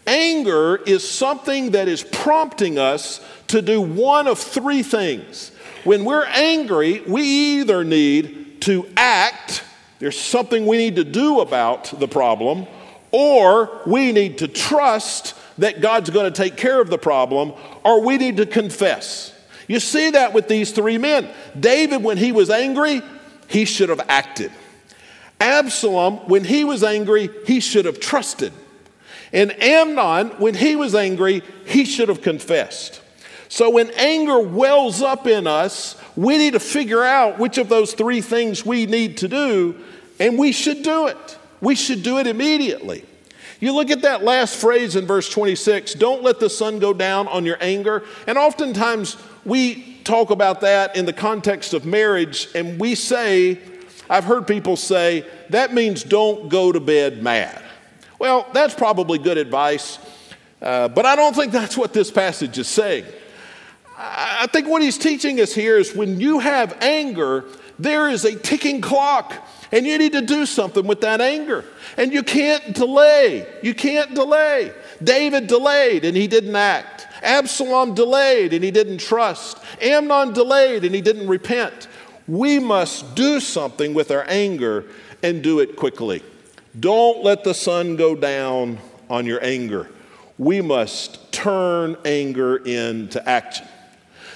Anger 0.09 0.77
is 0.77 1.07
something 1.07 1.71
that 1.71 1.87
is 1.87 2.01
prompting 2.01 2.79
us 2.79 3.21
to 3.49 3.61
do 3.61 3.79
one 3.79 4.27
of 4.27 4.39
three 4.39 4.81
things. 4.81 5.51
When 5.83 6.03
we're 6.03 6.25
angry, 6.25 7.01
we 7.01 7.21
either 7.21 7.83
need 7.83 8.61
to 8.61 8.89
act, 8.97 9.63
there's 9.99 10.19
something 10.19 10.65
we 10.65 10.77
need 10.77 10.95
to 10.95 11.03
do 11.03 11.41
about 11.41 11.99
the 11.99 12.07
problem, 12.07 12.65
or 13.11 13.81
we 13.85 14.11
need 14.11 14.39
to 14.39 14.47
trust 14.47 15.35
that 15.59 15.79
God's 15.79 16.09
going 16.09 16.25
to 16.25 16.35
take 16.35 16.57
care 16.57 16.81
of 16.81 16.89
the 16.89 16.97
problem, 16.97 17.53
or 17.85 18.01
we 18.01 18.17
need 18.17 18.37
to 18.37 18.47
confess. 18.47 19.31
You 19.67 19.79
see 19.79 20.09
that 20.09 20.33
with 20.33 20.47
these 20.47 20.71
three 20.71 20.97
men. 20.97 21.29
David, 21.59 22.03
when 22.03 22.17
he 22.17 22.31
was 22.31 22.49
angry, 22.49 23.03
he 23.47 23.65
should 23.65 23.89
have 23.89 24.01
acted. 24.09 24.51
Absalom, 25.39 26.27
when 26.27 26.43
he 26.43 26.63
was 26.63 26.83
angry, 26.83 27.29
he 27.45 27.59
should 27.59 27.85
have 27.85 27.99
trusted. 27.99 28.53
And 29.31 29.51
Amnon, 29.61 30.29
when 30.39 30.55
he 30.55 30.75
was 30.75 30.95
angry, 30.95 31.43
he 31.65 31.85
should 31.85 32.09
have 32.09 32.21
confessed. 32.21 33.01
So 33.47 33.69
when 33.69 33.89
anger 33.91 34.39
wells 34.39 35.01
up 35.01 35.25
in 35.27 35.47
us, 35.47 35.99
we 36.15 36.37
need 36.37 36.53
to 36.53 36.59
figure 36.59 37.03
out 37.03 37.39
which 37.39 37.57
of 37.57 37.69
those 37.69 37.93
three 37.93 38.21
things 38.21 38.65
we 38.65 38.85
need 38.85 39.17
to 39.17 39.27
do, 39.27 39.75
and 40.19 40.37
we 40.37 40.51
should 40.51 40.83
do 40.83 41.07
it. 41.07 41.37
We 41.61 41.75
should 41.75 42.03
do 42.03 42.19
it 42.19 42.27
immediately. 42.27 43.05
You 43.59 43.73
look 43.73 43.89
at 43.89 44.03
that 44.03 44.23
last 44.23 44.55
phrase 44.55 44.95
in 44.95 45.05
verse 45.05 45.29
26 45.29 45.95
don't 45.95 46.23
let 46.23 46.39
the 46.39 46.49
sun 46.49 46.79
go 46.79 46.93
down 46.93 47.27
on 47.27 47.45
your 47.45 47.57
anger. 47.59 48.03
And 48.25 48.37
oftentimes 48.37 49.17
we 49.43 49.99
talk 50.03 50.29
about 50.29 50.61
that 50.61 50.95
in 50.95 51.05
the 51.05 51.13
context 51.13 51.73
of 51.73 51.85
marriage, 51.85 52.47
and 52.55 52.79
we 52.79 52.95
say, 52.95 53.59
I've 54.09 54.23
heard 54.23 54.47
people 54.47 54.75
say, 54.75 55.25
that 55.49 55.73
means 55.73 56.03
don't 56.03 56.49
go 56.49 56.71
to 56.71 56.79
bed 56.79 57.21
mad. 57.21 57.61
Well, 58.19 58.45
that's 58.53 58.75
probably 58.75 59.17
good 59.17 59.37
advice, 59.37 59.97
uh, 60.61 60.89
but 60.89 61.05
I 61.05 61.15
don't 61.15 61.33
think 61.33 61.53
that's 61.53 61.77
what 61.77 61.93
this 61.93 62.11
passage 62.11 62.57
is 62.57 62.67
saying. 62.67 63.05
I 63.97 64.47
think 64.51 64.67
what 64.67 64.81
he's 64.81 64.97
teaching 64.97 65.41
us 65.41 65.53
here 65.53 65.77
is 65.77 65.95
when 65.95 66.19
you 66.19 66.39
have 66.39 66.77
anger, 66.81 67.45
there 67.77 68.09
is 68.09 68.25
a 68.25 68.35
ticking 68.35 68.81
clock, 68.81 69.33
and 69.71 69.85
you 69.85 69.97
need 69.97 70.13
to 70.13 70.21
do 70.21 70.45
something 70.45 70.85
with 70.85 71.01
that 71.01 71.21
anger. 71.21 71.63
And 71.97 72.13
you 72.13 72.23
can't 72.23 72.73
delay. 72.73 73.47
You 73.61 73.73
can't 73.73 74.13
delay. 74.13 74.73
David 75.03 75.47
delayed 75.47 76.05
and 76.05 76.15
he 76.15 76.27
didn't 76.27 76.55
act. 76.55 77.07
Absalom 77.21 77.93
delayed 77.93 78.53
and 78.53 78.63
he 78.63 78.71
didn't 78.71 78.99
trust. 78.99 79.59
Amnon 79.81 80.33
delayed 80.33 80.83
and 80.83 80.95
he 80.95 81.01
didn't 81.01 81.27
repent. 81.27 81.87
We 82.27 82.59
must 82.59 83.15
do 83.15 83.39
something 83.39 83.93
with 83.93 84.11
our 84.11 84.25
anger 84.27 84.85
and 85.21 85.43
do 85.43 85.59
it 85.59 85.75
quickly. 85.75 86.23
Don't 86.77 87.23
let 87.23 87.43
the 87.43 87.53
sun 87.53 87.95
go 87.95 88.15
down 88.15 88.79
on 89.09 89.25
your 89.25 89.43
anger. 89.43 89.89
We 90.37 90.61
must 90.61 91.31
turn 91.31 91.97
anger 92.05 92.57
into 92.57 93.27
action. 93.27 93.67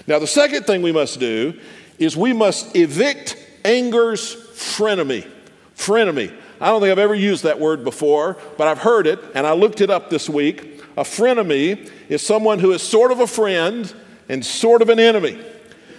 Now, 0.07 0.19
the 0.19 0.27
second 0.27 0.65
thing 0.65 0.81
we 0.81 0.91
must 0.91 1.19
do 1.19 1.59
is 1.99 2.17
we 2.17 2.33
must 2.33 2.75
evict 2.75 3.37
anger's 3.63 4.35
frenemy. 4.35 5.29
Frenemy. 5.75 6.33
I 6.59 6.67
don't 6.67 6.81
think 6.81 6.91
I've 6.91 6.99
ever 6.99 7.15
used 7.15 7.43
that 7.43 7.59
word 7.59 7.83
before, 7.83 8.37
but 8.57 8.67
I've 8.67 8.79
heard 8.79 9.07
it 9.07 9.19
and 9.35 9.45
I 9.45 9.53
looked 9.53 9.81
it 9.81 9.89
up 9.89 10.09
this 10.09 10.29
week. 10.29 10.81
A 10.97 11.03
frenemy 11.03 11.89
is 12.09 12.25
someone 12.25 12.59
who 12.59 12.71
is 12.71 12.81
sort 12.81 13.11
of 13.11 13.19
a 13.19 13.27
friend 13.27 13.93
and 14.29 14.45
sort 14.45 14.81
of 14.81 14.89
an 14.89 14.99
enemy. 14.99 15.39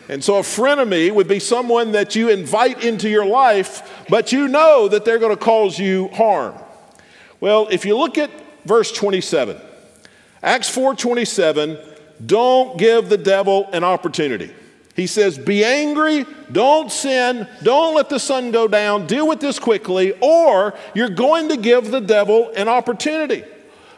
And 0.09 0.23
so 0.23 0.37
a 0.37 0.43
frenemy 0.43 1.13
would 1.13 1.29
be 1.29 1.39
someone 1.39 1.93
that 1.93 2.15
you 2.15 2.29
invite 2.29 2.85
into 2.85 3.09
your 3.09 3.25
life, 3.25 4.05
but 4.09 4.33
you 4.33 4.49
know 4.49 4.89
that 4.89 5.05
they're 5.05 5.19
going 5.19 5.37
to 5.37 5.43
cause 5.43 5.79
you 5.79 6.09
harm. 6.09 6.55
Well, 7.41 7.69
if 7.71 7.85
you 7.85 7.97
look 7.97 8.19
at 8.19 8.31
verse 8.65 8.93
27, 8.93 9.59
Acts 10.43 10.75
4:27, 10.75 11.79
don't 12.25 12.79
give 12.79 13.09
the 13.09 13.19
devil 13.19 13.69
an 13.73 13.83
opportunity. 13.83 14.53
He 14.95 15.07
says, 15.07 15.39
Be 15.39 15.65
angry, 15.65 16.25
don't 16.53 16.91
sin, 16.91 17.49
don't 17.63 17.95
let 17.95 18.09
the 18.09 18.21
sun 18.21 18.53
go 18.53 18.69
down, 18.69 19.07
deal 19.07 19.27
with 19.27 19.41
this 19.41 19.59
quickly, 19.59 20.13
or 20.21 20.75
you're 20.95 21.09
going 21.09 21.49
to 21.49 21.57
give 21.57 21.91
the 21.91 22.01
devil 22.01 22.51
an 22.57 22.69
opportunity. 22.69 23.43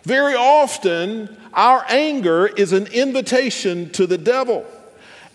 Very 0.04 0.34
often, 0.34 1.36
our 1.52 1.84
anger 1.88 2.46
is 2.46 2.72
an 2.72 2.86
invitation 2.86 3.90
to 3.90 4.06
the 4.06 4.18
devil. 4.18 4.64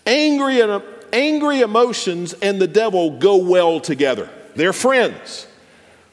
Angry, 0.06 0.60
and, 0.60 0.82
angry 1.12 1.60
emotions 1.60 2.32
and 2.34 2.60
the 2.60 2.66
devil 2.66 3.18
go 3.18 3.36
well 3.36 3.80
together. 3.80 4.28
They're 4.54 4.72
friends, 4.72 5.46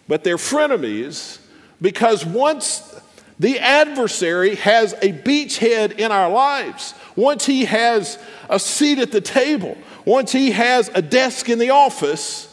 but 0.07 0.23
they're 0.23 0.37
frenemies 0.37 1.39
because 1.81 2.25
once 2.25 2.99
the 3.39 3.59
adversary 3.59 4.55
has 4.55 4.93
a 4.93 5.13
beachhead 5.13 5.97
in 5.97 6.11
our 6.11 6.29
lives, 6.29 6.93
once 7.15 7.45
he 7.45 7.65
has 7.65 8.19
a 8.49 8.59
seat 8.59 8.99
at 8.99 9.11
the 9.11 9.21
table, 9.21 9.77
once 10.05 10.31
he 10.31 10.51
has 10.51 10.89
a 10.93 11.01
desk 11.01 11.49
in 11.49 11.59
the 11.59 11.69
office, 11.69 12.47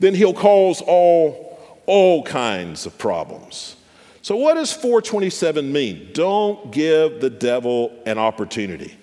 then 0.00 0.14
he'll 0.14 0.34
cause 0.34 0.80
all, 0.80 1.78
all 1.86 2.22
kinds 2.24 2.86
of 2.86 2.98
problems. 2.98 3.76
So, 4.22 4.36
what 4.36 4.54
does 4.54 4.72
427 4.72 5.72
mean? 5.72 6.10
Don't 6.12 6.70
give 6.70 7.20
the 7.20 7.30
devil 7.30 7.92
an 8.04 8.18
opportunity. 8.18 8.96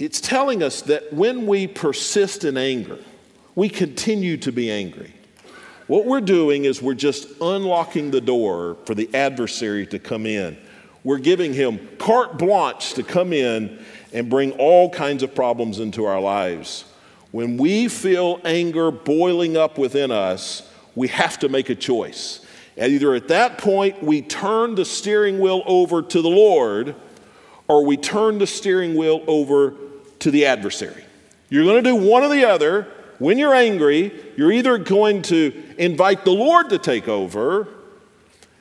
It's 0.00 0.18
telling 0.18 0.62
us 0.62 0.80
that 0.82 1.12
when 1.12 1.46
we 1.46 1.66
persist 1.66 2.44
in 2.44 2.56
anger, 2.56 2.98
we 3.54 3.68
continue 3.68 4.38
to 4.38 4.50
be 4.50 4.70
angry. 4.70 5.12
What 5.88 6.06
we're 6.06 6.22
doing 6.22 6.64
is 6.64 6.80
we're 6.80 6.94
just 6.94 7.28
unlocking 7.38 8.10
the 8.10 8.22
door 8.22 8.78
for 8.86 8.94
the 8.94 9.14
adversary 9.14 9.86
to 9.88 9.98
come 9.98 10.24
in. 10.24 10.56
We're 11.04 11.18
giving 11.18 11.52
him 11.52 11.86
carte 11.98 12.38
blanche 12.38 12.94
to 12.94 13.02
come 13.02 13.34
in 13.34 13.84
and 14.14 14.30
bring 14.30 14.52
all 14.52 14.88
kinds 14.88 15.22
of 15.22 15.34
problems 15.34 15.80
into 15.80 16.06
our 16.06 16.20
lives. 16.20 16.86
When 17.30 17.58
we 17.58 17.88
feel 17.88 18.40
anger 18.42 18.90
boiling 18.90 19.58
up 19.58 19.76
within 19.76 20.10
us, 20.10 20.66
we 20.94 21.08
have 21.08 21.38
to 21.40 21.50
make 21.50 21.68
a 21.68 21.74
choice. 21.74 22.46
And 22.78 22.90
either 22.90 23.14
at 23.14 23.28
that 23.28 23.58
point 23.58 24.02
we 24.02 24.22
turn 24.22 24.76
the 24.76 24.86
steering 24.86 25.40
wheel 25.40 25.62
over 25.66 26.00
to 26.00 26.22
the 26.22 26.30
Lord, 26.30 26.94
or 27.68 27.84
we 27.84 27.98
turn 27.98 28.38
the 28.38 28.46
steering 28.46 28.94
wheel 28.94 29.22
over 29.26 29.74
to 30.20 30.30
the 30.30 30.46
adversary. 30.46 31.04
You're 31.48 31.64
going 31.64 31.82
to 31.82 31.90
do 31.90 31.96
one 31.96 32.22
or 32.22 32.28
the 32.28 32.48
other. 32.48 32.86
When 33.18 33.36
you're 33.36 33.54
angry, 33.54 34.12
you're 34.36 34.52
either 34.52 34.78
going 34.78 35.22
to 35.22 35.52
invite 35.76 36.24
the 36.24 36.30
Lord 36.30 36.70
to 36.70 36.78
take 36.78 37.08
over, 37.08 37.68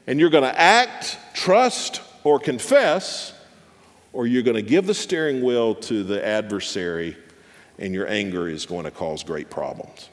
and 0.05 0.19
you're 0.19 0.29
going 0.29 0.43
to 0.43 0.59
act, 0.59 1.17
trust, 1.33 2.01
or 2.23 2.39
confess, 2.39 3.33
or 4.11 4.27
you're 4.27 4.43
going 4.43 4.55
to 4.55 4.61
give 4.61 4.85
the 4.85 4.93
steering 4.93 5.41
wheel 5.43 5.75
to 5.75 6.03
the 6.03 6.25
adversary 6.25 7.15
and 7.79 7.93
your 7.93 8.07
anger 8.07 8.47
is 8.47 8.65
going 8.65 8.83
to 8.83 8.91
cause 8.91 9.23
great 9.23 9.49
problems. 9.49 10.09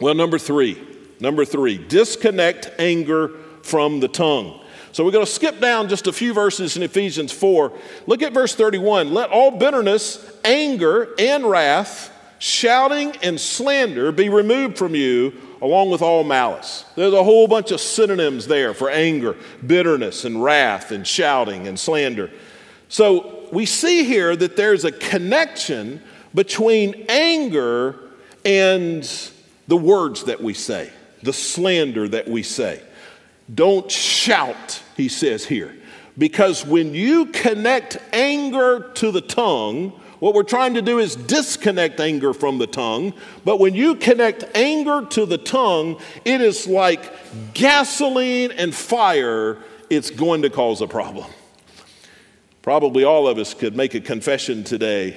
Well, 0.00 0.14
number 0.14 0.38
three, 0.38 0.80
number 1.20 1.44
three, 1.44 1.76
disconnect 1.76 2.70
anger 2.78 3.32
from 3.62 4.00
the 4.00 4.08
tongue. 4.08 4.60
So 4.92 5.04
we're 5.04 5.10
going 5.10 5.24
to 5.24 5.30
skip 5.30 5.58
down 5.58 5.88
just 5.88 6.06
a 6.06 6.12
few 6.12 6.34
verses 6.34 6.76
in 6.76 6.82
Ephesians 6.82 7.32
4. 7.32 7.72
Look 8.06 8.20
at 8.20 8.34
verse 8.34 8.54
31. 8.54 9.14
Let 9.14 9.30
all 9.30 9.50
bitterness, 9.50 10.22
anger, 10.44 11.14
and 11.18 11.46
wrath, 11.46 12.12
shouting, 12.38 13.16
and 13.22 13.40
slander 13.40 14.12
be 14.12 14.28
removed 14.28 14.76
from 14.76 14.94
you, 14.94 15.32
along 15.62 15.88
with 15.90 16.02
all 16.02 16.24
malice. 16.24 16.84
There's 16.94 17.14
a 17.14 17.24
whole 17.24 17.48
bunch 17.48 17.70
of 17.70 17.80
synonyms 17.80 18.46
there 18.46 18.74
for 18.74 18.90
anger, 18.90 19.34
bitterness, 19.66 20.26
and 20.26 20.44
wrath, 20.44 20.90
and 20.90 21.06
shouting, 21.06 21.66
and 21.66 21.80
slander. 21.80 22.30
So 22.88 23.48
we 23.50 23.64
see 23.64 24.04
here 24.04 24.36
that 24.36 24.56
there's 24.56 24.84
a 24.84 24.92
connection 24.92 26.02
between 26.34 27.06
anger 27.08 27.98
and 28.44 29.08
the 29.68 29.76
words 29.76 30.24
that 30.24 30.42
we 30.42 30.52
say, 30.52 30.90
the 31.22 31.32
slander 31.32 32.08
that 32.08 32.28
we 32.28 32.42
say. 32.42 32.82
Don't 33.54 33.90
shout, 33.90 34.82
he 34.96 35.08
says 35.08 35.44
here. 35.44 35.74
Because 36.16 36.64
when 36.66 36.94
you 36.94 37.26
connect 37.26 37.98
anger 38.12 38.90
to 38.94 39.10
the 39.10 39.20
tongue, 39.20 39.90
what 40.20 40.34
we're 40.34 40.42
trying 40.42 40.74
to 40.74 40.82
do 40.82 40.98
is 40.98 41.16
disconnect 41.16 41.98
anger 41.98 42.32
from 42.32 42.58
the 42.58 42.66
tongue. 42.66 43.14
But 43.44 43.58
when 43.58 43.74
you 43.74 43.96
connect 43.96 44.44
anger 44.54 45.06
to 45.10 45.26
the 45.26 45.38
tongue, 45.38 46.00
it 46.24 46.40
is 46.40 46.66
like 46.66 47.12
gasoline 47.54 48.52
and 48.52 48.74
fire, 48.74 49.58
it's 49.90 50.10
going 50.10 50.42
to 50.42 50.50
cause 50.50 50.80
a 50.80 50.86
problem. 50.86 51.28
Probably 52.62 53.02
all 53.02 53.26
of 53.26 53.38
us 53.38 53.54
could 53.54 53.74
make 53.74 53.94
a 53.94 54.00
confession 54.00 54.62
today 54.62 55.16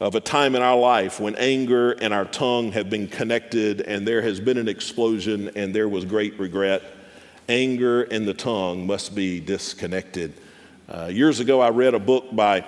of 0.00 0.14
a 0.14 0.20
time 0.20 0.54
in 0.54 0.62
our 0.62 0.76
life 0.76 1.20
when 1.20 1.34
anger 1.36 1.92
and 1.92 2.12
our 2.12 2.24
tongue 2.26 2.72
have 2.72 2.90
been 2.90 3.08
connected 3.08 3.80
and 3.80 4.06
there 4.06 4.22
has 4.22 4.40
been 4.40 4.58
an 4.58 4.68
explosion 4.68 5.50
and 5.56 5.74
there 5.74 5.88
was 5.88 6.04
great 6.04 6.38
regret. 6.38 6.82
Anger 7.50 8.02
and 8.02 8.28
the 8.28 8.32
tongue 8.32 8.86
must 8.86 9.12
be 9.12 9.40
disconnected. 9.40 10.32
Uh, 10.88 11.06
years 11.06 11.40
ago, 11.40 11.60
I 11.60 11.70
read 11.70 11.94
a 11.94 11.98
book 11.98 12.26
by 12.30 12.64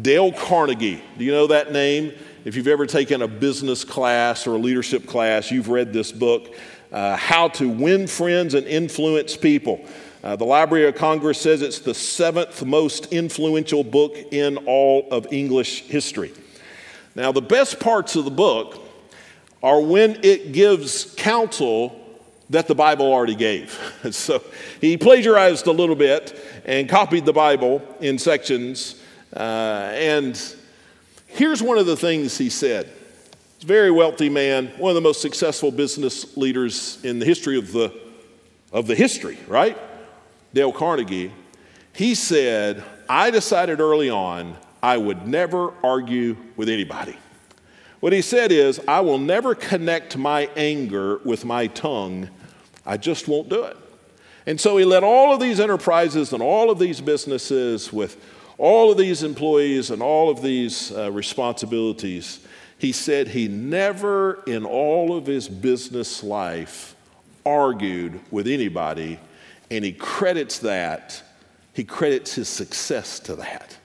Dale 0.00 0.32
Carnegie. 0.32 1.02
Do 1.18 1.24
you 1.26 1.32
know 1.32 1.48
that 1.48 1.70
name? 1.70 2.14
If 2.46 2.56
you've 2.56 2.66
ever 2.66 2.86
taken 2.86 3.20
a 3.20 3.28
business 3.28 3.84
class 3.84 4.46
or 4.46 4.54
a 4.54 4.58
leadership 4.58 5.06
class, 5.06 5.50
you've 5.50 5.68
read 5.68 5.92
this 5.92 6.10
book, 6.10 6.56
uh, 6.90 7.14
How 7.14 7.48
to 7.48 7.68
Win 7.68 8.06
Friends 8.06 8.54
and 8.54 8.66
Influence 8.66 9.36
People. 9.36 9.84
Uh, 10.24 10.34
the 10.34 10.46
Library 10.46 10.86
of 10.86 10.94
Congress 10.94 11.38
says 11.38 11.60
it's 11.60 11.80
the 11.80 11.92
seventh 11.92 12.64
most 12.64 13.12
influential 13.12 13.84
book 13.84 14.16
in 14.30 14.56
all 14.64 15.08
of 15.10 15.30
English 15.30 15.82
history. 15.82 16.32
Now, 17.14 17.32
the 17.32 17.42
best 17.42 17.78
parts 17.80 18.16
of 18.16 18.24
the 18.24 18.30
book 18.30 18.80
are 19.62 19.82
when 19.82 20.18
it 20.22 20.52
gives 20.52 21.14
counsel 21.16 22.01
that 22.52 22.68
the 22.68 22.74
Bible 22.74 23.06
already 23.06 23.34
gave. 23.34 23.78
so 24.10 24.42
he 24.80 24.96
plagiarized 24.96 25.66
a 25.66 25.72
little 25.72 25.96
bit 25.96 26.38
and 26.64 26.88
copied 26.88 27.24
the 27.24 27.32
Bible 27.32 27.82
in 28.00 28.18
sections. 28.18 29.00
Uh, 29.34 29.90
and 29.94 30.40
here's 31.26 31.62
one 31.62 31.78
of 31.78 31.86
the 31.86 31.96
things 31.96 32.38
he 32.38 32.50
said. 32.50 32.86
He's 33.56 33.64
a 33.64 33.66
very 33.66 33.90
wealthy 33.90 34.28
man, 34.28 34.68
one 34.76 34.90
of 34.90 34.94
the 34.94 35.00
most 35.00 35.22
successful 35.22 35.70
business 35.70 36.36
leaders 36.36 37.02
in 37.04 37.18
the 37.18 37.24
history 37.24 37.58
of 37.58 37.72
the, 37.72 37.92
of 38.72 38.86
the 38.86 38.94
history, 38.94 39.38
right? 39.48 39.78
Dale 40.52 40.72
Carnegie, 40.72 41.32
he 41.94 42.14
said, 42.14 42.84
I 43.08 43.30
decided 43.30 43.80
early 43.80 44.10
on 44.10 44.56
I 44.82 44.98
would 44.98 45.26
never 45.26 45.72
argue 45.84 46.36
with 46.56 46.68
anybody. 46.68 47.16
What 48.00 48.12
he 48.12 48.20
said 48.20 48.50
is, 48.50 48.80
I 48.88 49.00
will 49.00 49.18
never 49.18 49.54
connect 49.54 50.16
my 50.16 50.50
anger 50.56 51.18
with 51.24 51.44
my 51.44 51.68
tongue. 51.68 52.28
I 52.84 52.96
just 52.96 53.28
won't 53.28 53.48
do 53.48 53.64
it. 53.64 53.76
And 54.46 54.60
so 54.60 54.76
he 54.76 54.84
let 54.84 55.04
all 55.04 55.32
of 55.32 55.40
these 55.40 55.60
enterprises 55.60 56.32
and 56.32 56.42
all 56.42 56.70
of 56.70 56.78
these 56.78 57.00
businesses 57.00 57.92
with 57.92 58.16
all 58.58 58.90
of 58.90 58.98
these 58.98 59.22
employees 59.22 59.90
and 59.90 60.02
all 60.02 60.30
of 60.30 60.42
these 60.42 60.92
uh, 60.92 61.10
responsibilities. 61.10 62.40
He 62.78 62.92
said 62.92 63.28
he 63.28 63.48
never 63.48 64.42
in 64.46 64.64
all 64.64 65.16
of 65.16 65.26
his 65.26 65.48
business 65.48 66.22
life 66.22 66.96
argued 67.46 68.20
with 68.30 68.46
anybody 68.46 69.18
and 69.70 69.84
he 69.84 69.92
credits 69.92 70.58
that, 70.58 71.22
he 71.72 71.84
credits 71.84 72.34
his 72.34 72.48
success 72.48 73.18
to 73.20 73.36
that. 73.36 73.78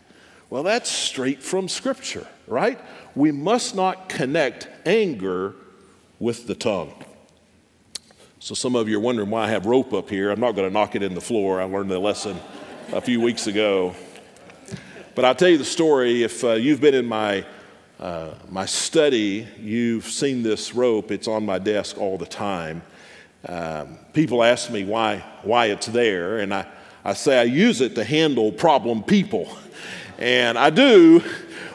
Well, 0.50 0.64
that's 0.64 0.90
straight 0.90 1.42
from 1.42 1.70
Scripture, 1.70 2.28
right? 2.46 2.80
We 3.16 3.32
must 3.32 3.76
not 3.76 4.10
connect 4.10 4.68
anger 4.86 5.56
with 6.20 6.48
the 6.48 6.56
tongue. 6.56 6.94
So, 8.40 8.54
some 8.54 8.76
of 8.76 8.88
you 8.88 8.98
are 8.98 9.02
wondering 9.02 9.32
why 9.32 9.46
I 9.46 9.48
have 9.48 9.66
rope 9.66 9.94
up 9.94 10.12
here. 10.12 10.30
I'm 10.30 10.40
not 10.40 10.52
going 10.52 10.70
to 10.70 10.74
knock 10.74 10.96
it 10.96 11.02
in 11.02 11.16
the 11.16 11.22
floor. 11.22 11.60
I 11.60 11.64
learned 11.64 11.90
the 11.90 11.98
lesson 11.98 12.40
a 12.94 13.02
few 13.02 13.20
weeks 13.20 13.48
ago. 13.48 13.96
But 15.16 15.26
I'll 15.26 15.34
tell 15.34 15.50
you 15.50 15.58
the 15.58 15.66
story. 15.66 16.22
If 16.22 16.44
uh, 16.44 16.52
you've 16.52 16.80
been 16.80 16.94
in 16.94 17.08
my, 17.08 17.44
uh, 18.00 18.36
my 18.52 18.68
study, 18.68 19.48
you've 19.60 20.06
seen 20.06 20.44
this 20.44 20.76
rope. 20.76 21.10
It's 21.12 21.28
on 21.28 21.48
my 21.48 21.58
desk 21.58 21.98
all 21.98 22.20
the 22.20 22.28
time. 22.28 22.84
Um, 23.48 23.98
people 24.14 24.44
ask 24.44 24.70
me 24.70 24.86
why, 24.86 25.24
why 25.42 25.68
it's 25.68 25.88
there, 25.88 26.38
and 26.38 26.54
I, 26.54 26.68
I 27.04 27.14
say 27.14 27.40
I 27.40 27.44
use 27.44 27.82
it 27.82 27.96
to 27.96 28.04
handle 28.04 28.52
problem 28.52 29.02
people. 29.02 29.50
And 30.20 30.60
I 30.60 30.70
do, 30.70 31.24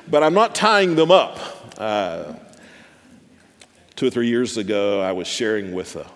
but 0.09 0.23
I'm 0.23 0.35
not 0.35 0.55
tying 0.55 0.95
them 0.95 1.11
up. 1.11 1.41
Uh, 1.77 2.35
two 3.97 4.07
or 4.07 4.11
three 4.11 4.29
years 4.29 4.59
ago, 4.59 5.01
I 5.01 5.11
was 5.11 5.27
sharing 5.27 5.73
with 5.73 5.97
a 5.97 6.07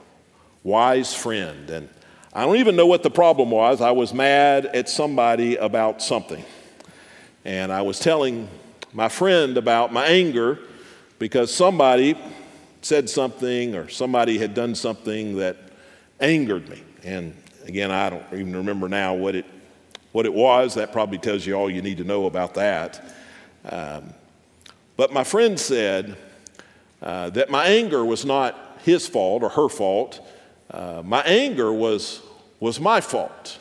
wise 0.66 1.14
friend, 1.14 1.70
and 1.70 1.88
I 2.32 2.44
don't 2.44 2.56
even 2.56 2.74
know 2.74 2.86
what 2.88 3.04
the 3.04 3.10
problem 3.10 3.52
was. 3.52 3.80
I 3.80 3.92
was 3.92 4.12
mad 4.12 4.66
at 4.66 4.88
somebody 4.88 5.54
about 5.54 6.02
something. 6.02 6.44
And 7.44 7.70
I 7.70 7.82
was 7.82 8.00
telling 8.00 8.48
my 8.92 9.08
friend 9.08 9.56
about 9.56 9.92
my 9.92 10.06
anger 10.06 10.58
because 11.20 11.54
somebody 11.54 12.18
said 12.82 13.08
something 13.08 13.76
or 13.76 13.88
somebody 13.88 14.38
had 14.38 14.54
done 14.54 14.74
something 14.74 15.36
that 15.36 15.56
angered 16.18 16.68
me. 16.68 16.82
And 17.04 17.36
again, 17.64 17.92
I 17.92 18.10
don't 18.10 18.24
even 18.32 18.56
remember 18.56 18.88
now 18.88 19.14
what 19.14 19.36
it, 19.36 19.46
what 20.10 20.26
it 20.26 20.34
was. 20.34 20.74
That 20.74 20.92
probably 20.92 21.18
tells 21.18 21.46
you 21.46 21.54
all 21.54 21.70
you 21.70 21.80
need 21.80 21.98
to 21.98 22.04
know 22.04 22.26
about 22.26 22.54
that. 22.54 23.02
Um, 23.64 24.12
But 24.96 25.12
my 25.12 25.22
friend 25.22 25.60
said 25.60 26.16
uh, 27.00 27.30
that 27.30 27.50
my 27.50 27.66
anger 27.66 28.04
was 28.04 28.24
not 28.24 28.80
his 28.82 29.06
fault 29.06 29.44
or 29.44 29.50
her 29.50 29.68
fault. 29.68 30.20
Uh, 30.70 31.02
my 31.04 31.22
anger 31.22 31.72
was, 31.72 32.22
was 32.60 32.80
my 32.80 33.00
fault. 33.00 33.58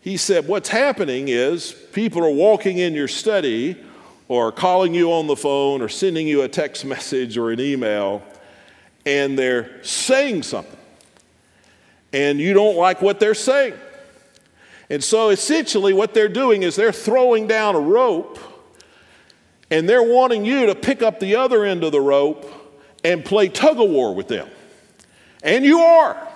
He 0.00 0.16
said, 0.16 0.46
What's 0.46 0.68
happening 0.68 1.28
is 1.28 1.72
people 1.92 2.24
are 2.24 2.30
walking 2.30 2.78
in 2.78 2.94
your 2.94 3.08
study 3.08 3.76
or 4.28 4.52
calling 4.52 4.94
you 4.94 5.12
on 5.12 5.26
the 5.26 5.36
phone 5.36 5.82
or 5.82 5.88
sending 5.88 6.26
you 6.26 6.42
a 6.42 6.48
text 6.48 6.84
message 6.84 7.36
or 7.36 7.50
an 7.50 7.60
email, 7.60 8.22
and 9.06 9.38
they're 9.38 9.82
saying 9.82 10.42
something. 10.42 10.76
And 12.12 12.38
you 12.38 12.54
don't 12.54 12.76
like 12.76 13.02
what 13.02 13.20
they're 13.20 13.34
saying. 13.34 13.74
And 14.90 15.04
so 15.04 15.28
essentially, 15.28 15.92
what 15.92 16.14
they're 16.14 16.28
doing 16.28 16.62
is 16.62 16.74
they're 16.74 16.92
throwing 16.92 17.46
down 17.46 17.74
a 17.74 17.80
rope 17.80 18.38
and 19.70 19.88
they're 19.88 20.02
wanting 20.02 20.44
you 20.44 20.66
to 20.66 20.74
pick 20.74 21.02
up 21.02 21.20
the 21.20 21.36
other 21.36 21.64
end 21.64 21.84
of 21.84 21.92
the 21.92 22.00
rope 22.00 22.50
and 23.04 23.24
play 23.24 23.48
tug 23.48 23.78
of 23.78 23.90
war 23.90 24.14
with 24.14 24.28
them. 24.28 24.48
And 25.42 25.64
you 25.64 25.80
are. 25.80 26.28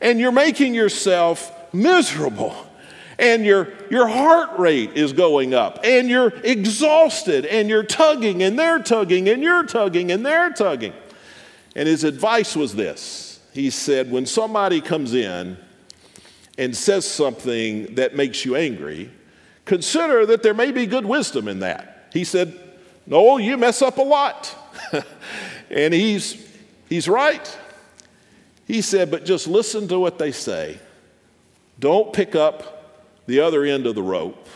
And 0.00 0.20
you're 0.20 0.32
making 0.32 0.74
yourself 0.74 1.52
miserable. 1.72 2.54
And 3.18 3.44
your, 3.44 3.72
your 3.90 4.06
heart 4.06 4.58
rate 4.58 4.92
is 4.94 5.12
going 5.12 5.54
up. 5.54 5.80
And 5.82 6.08
you're 6.08 6.32
exhausted. 6.44 7.46
And 7.46 7.68
you're 7.68 7.82
tugging 7.82 8.42
and 8.42 8.58
they're 8.58 8.82
tugging 8.82 9.28
and 9.28 9.42
you're 9.42 9.64
tugging 9.64 10.12
and 10.12 10.24
they're 10.24 10.52
tugging. 10.52 10.92
And 11.74 11.88
his 11.88 12.04
advice 12.04 12.56
was 12.56 12.74
this 12.74 13.40
He 13.52 13.70
said, 13.70 14.10
when 14.10 14.26
somebody 14.26 14.80
comes 14.80 15.14
in 15.14 15.56
and 16.56 16.76
says 16.76 17.08
something 17.08 17.94
that 17.96 18.16
makes 18.16 18.44
you 18.44 18.56
angry, 18.56 19.10
consider 19.64 20.26
that 20.26 20.42
there 20.42 20.54
may 20.54 20.72
be 20.72 20.86
good 20.86 21.04
wisdom 21.06 21.48
in 21.48 21.60
that. 21.60 22.08
He 22.12 22.24
said, 22.24 22.58
Noel, 23.06 23.40
you 23.40 23.56
mess 23.56 23.80
up 23.80 23.98
a 23.98 24.02
lot. 24.02 24.54
and 25.70 25.94
he's, 25.94 26.46
he's 26.88 27.08
right. 27.08 27.58
He 28.68 28.82
said, 28.82 29.10
But 29.10 29.24
just 29.24 29.48
listen 29.48 29.88
to 29.88 29.98
what 29.98 30.18
they 30.18 30.30
say. 30.30 30.78
Don't 31.80 32.12
pick 32.12 32.36
up 32.36 33.02
the 33.26 33.40
other 33.40 33.64
end 33.64 33.86
of 33.86 33.94
the 33.94 34.02
rope. 34.02 34.46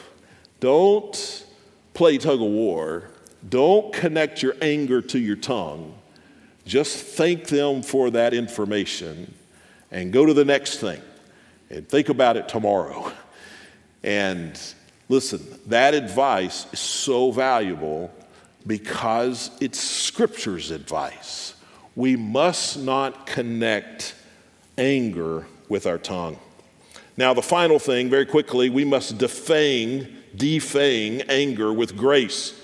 Don't 0.61 1.44
play 1.94 2.18
tug 2.18 2.40
of 2.40 2.46
war. 2.46 3.09
Don't 3.48 3.92
connect 3.92 4.42
your 4.42 4.55
anger 4.62 5.01
to 5.03 5.18
your 5.18 5.37
tongue. 5.37 5.94
Just 6.64 7.05
thank 7.05 7.48
them 7.48 7.83
for 7.83 8.11
that 8.11 8.35
information 8.35 9.35
and 9.90 10.12
go 10.12 10.25
to 10.25 10.35
the 10.35 10.44
next 10.44 10.79
thing 10.79 11.01
and 11.70 11.88
think 11.88 12.09
about 12.09 12.37
it 12.37 12.48
tomorrow. 12.48 13.12
And 14.05 14.61
listen, 15.09 15.44
that 15.66 15.94
advice 15.94 16.66
is 16.72 16.79
so 16.79 17.31
valuable 17.31 18.12
because 18.66 19.51
it's 19.61 19.81
Scripture's 19.81 20.70
advice. 20.70 21.55
We 21.94 22.16
must 22.16 22.78
not 22.78 23.26
connect 23.26 24.14
anger 24.78 25.46
with 25.68 25.87
our 25.87 25.98
tongue. 25.98 26.38
Now, 27.16 27.35
the 27.35 27.42
final 27.42 27.78
thing, 27.78 28.09
very 28.09 28.24
quickly, 28.24 28.70
we 28.70 28.85
must 28.85 29.18
defang, 29.18 30.11
defang 30.35 31.24
anger 31.28 31.72
with 31.72 31.96
grace. 31.96 32.59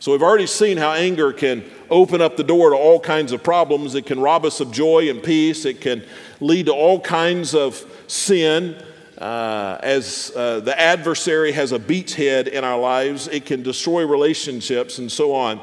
So, 0.00 0.12
we've 0.12 0.22
already 0.22 0.46
seen 0.46 0.78
how 0.78 0.92
anger 0.92 1.32
can 1.32 1.64
open 1.90 2.22
up 2.22 2.36
the 2.36 2.44
door 2.44 2.70
to 2.70 2.76
all 2.76 2.98
kinds 2.98 3.32
of 3.32 3.42
problems. 3.42 3.94
It 3.94 4.06
can 4.06 4.20
rob 4.20 4.44
us 4.46 4.60
of 4.60 4.72
joy 4.72 5.10
and 5.10 5.22
peace, 5.22 5.64
it 5.66 5.80
can 5.80 6.04
lead 6.40 6.66
to 6.66 6.72
all 6.72 7.00
kinds 7.00 7.54
of 7.54 7.84
sin. 8.06 8.82
Uh, 9.18 9.78
as 9.82 10.30
uh, 10.36 10.60
the 10.60 10.78
adversary 10.78 11.50
has 11.50 11.72
a 11.72 11.78
beachhead 11.78 12.48
in 12.48 12.64
our 12.64 12.78
lives, 12.78 13.28
it 13.28 13.46
can 13.46 13.62
destroy 13.62 14.06
relationships 14.06 14.98
and 14.98 15.10
so 15.10 15.34
on. 15.34 15.58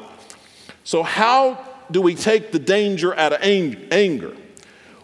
So, 0.82 1.02
how 1.02 1.73
do 1.90 2.00
we 2.00 2.14
take 2.14 2.52
the 2.52 2.58
danger 2.58 3.14
out 3.16 3.32
of 3.32 3.40
ang- 3.42 3.88
anger? 3.90 4.34